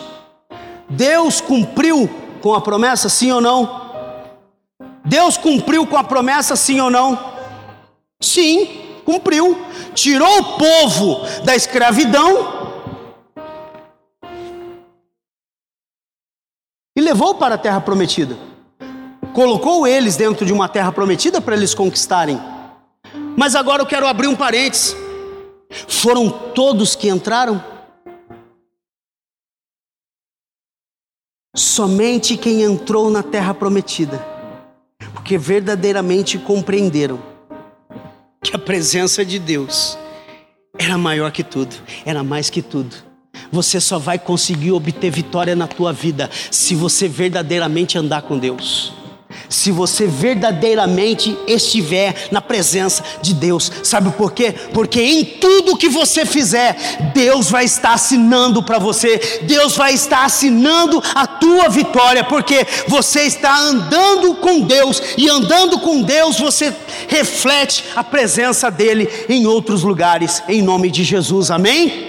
Deus 0.90 1.40
cumpriu 1.40 2.10
com 2.42 2.54
a 2.54 2.62
promessa, 2.62 3.10
sim 3.10 3.32
ou 3.32 3.40
não? 3.40 3.89
Deus 5.10 5.38
cumpriu 5.38 5.88
com 5.88 5.98
a 5.98 6.04
promessa, 6.04 6.56
sim 6.56 6.80
ou 6.80 6.92
não? 6.92 7.18
Sim, 8.22 9.02
cumpriu. 9.04 9.58
Tirou 9.96 10.40
o 10.40 10.58
povo 10.58 11.22
da 11.44 11.56
escravidão 11.56 12.78
e 16.96 17.02
levou 17.02 17.34
para 17.34 17.56
a 17.56 17.58
terra 17.58 17.82
prometida. 17.82 18.38
Colocou 19.34 19.88
eles 19.88 20.16
dentro 20.16 20.46
de 20.46 20.54
uma 20.54 20.70
terra 20.70 20.92
prometida 20.92 21.42
para 21.42 21.56
eles 21.56 21.74
conquistarem. 21.74 22.40
Mas 23.36 23.56
agora 23.56 23.82
eu 23.82 23.88
quero 23.88 24.06
abrir 24.06 24.28
um 24.28 24.36
parênteses. 24.36 24.96
Foram 25.88 26.30
todos 26.30 26.96
que 26.96 27.10
entraram? 27.10 27.64
Somente 31.56 32.38
quem 32.38 32.62
entrou 32.62 33.10
na 33.10 33.24
terra 33.24 33.56
prometida 33.56 34.39
porque 35.30 35.38
verdadeiramente 35.38 36.40
compreenderam 36.40 37.20
que 38.42 38.56
a 38.56 38.58
presença 38.58 39.24
de 39.24 39.38
Deus 39.38 39.96
era 40.76 40.98
maior 40.98 41.32
que 41.32 41.44
tudo, 41.44 41.76
era 42.04 42.24
mais 42.24 42.50
que 42.50 42.64
tudo. 42.64 42.96
Você 43.52 43.80
só 43.80 44.00
vai 44.00 44.18
conseguir 44.18 44.72
obter 44.72 45.12
vitória 45.12 45.56
na 45.56 45.68
tua 45.68 45.94
vida 45.94 46.32
se 46.50 46.74
você 46.74 47.08
verdadeiramente 47.08 47.96
andar 47.96 48.24
com 48.24 48.40
Deus 48.40 48.92
se 49.48 49.72
você 49.72 50.08
verdadeiramente 50.08 51.38
estiver 51.48 52.28
na 52.32 52.42
presença 52.42 53.04
de 53.22 53.34
Deus. 53.34 53.72
Sabe 53.84 54.12
por 54.12 54.32
quê? 54.32 54.54
Porque 54.74 55.02
em 55.02 55.24
tudo 55.24 55.78
que 55.78 55.90
você 55.90 56.26
fizer, 56.26 56.76
Deus 57.14 57.50
vai 57.50 57.66
estar 57.66 57.94
assinando 57.94 58.64
para 58.64 58.80
você, 58.80 59.42
Deus 59.44 59.76
vai 59.76 59.94
estar 59.94 60.26
assinando 60.26 61.02
a 61.14 61.28
tua 61.28 61.70
vitória, 61.70 62.24
porque 62.24 62.66
você 62.88 63.22
está 63.22 63.58
andando 63.58 64.36
com 64.36 64.62
Deus, 64.62 65.02
e 65.18 65.30
andando 65.30 65.80
com 65.80 66.02
Deus 66.02 66.40
você 66.40 66.74
reflete 67.08 67.86
a 67.96 68.04
presença 68.04 68.70
dEle 68.70 69.10
em 69.28 69.46
outros 69.46 69.84
lugares, 69.84 70.42
em 70.48 70.62
nome 70.62 70.90
de 70.90 71.04
Jesus, 71.04 71.52
amém? 71.52 72.09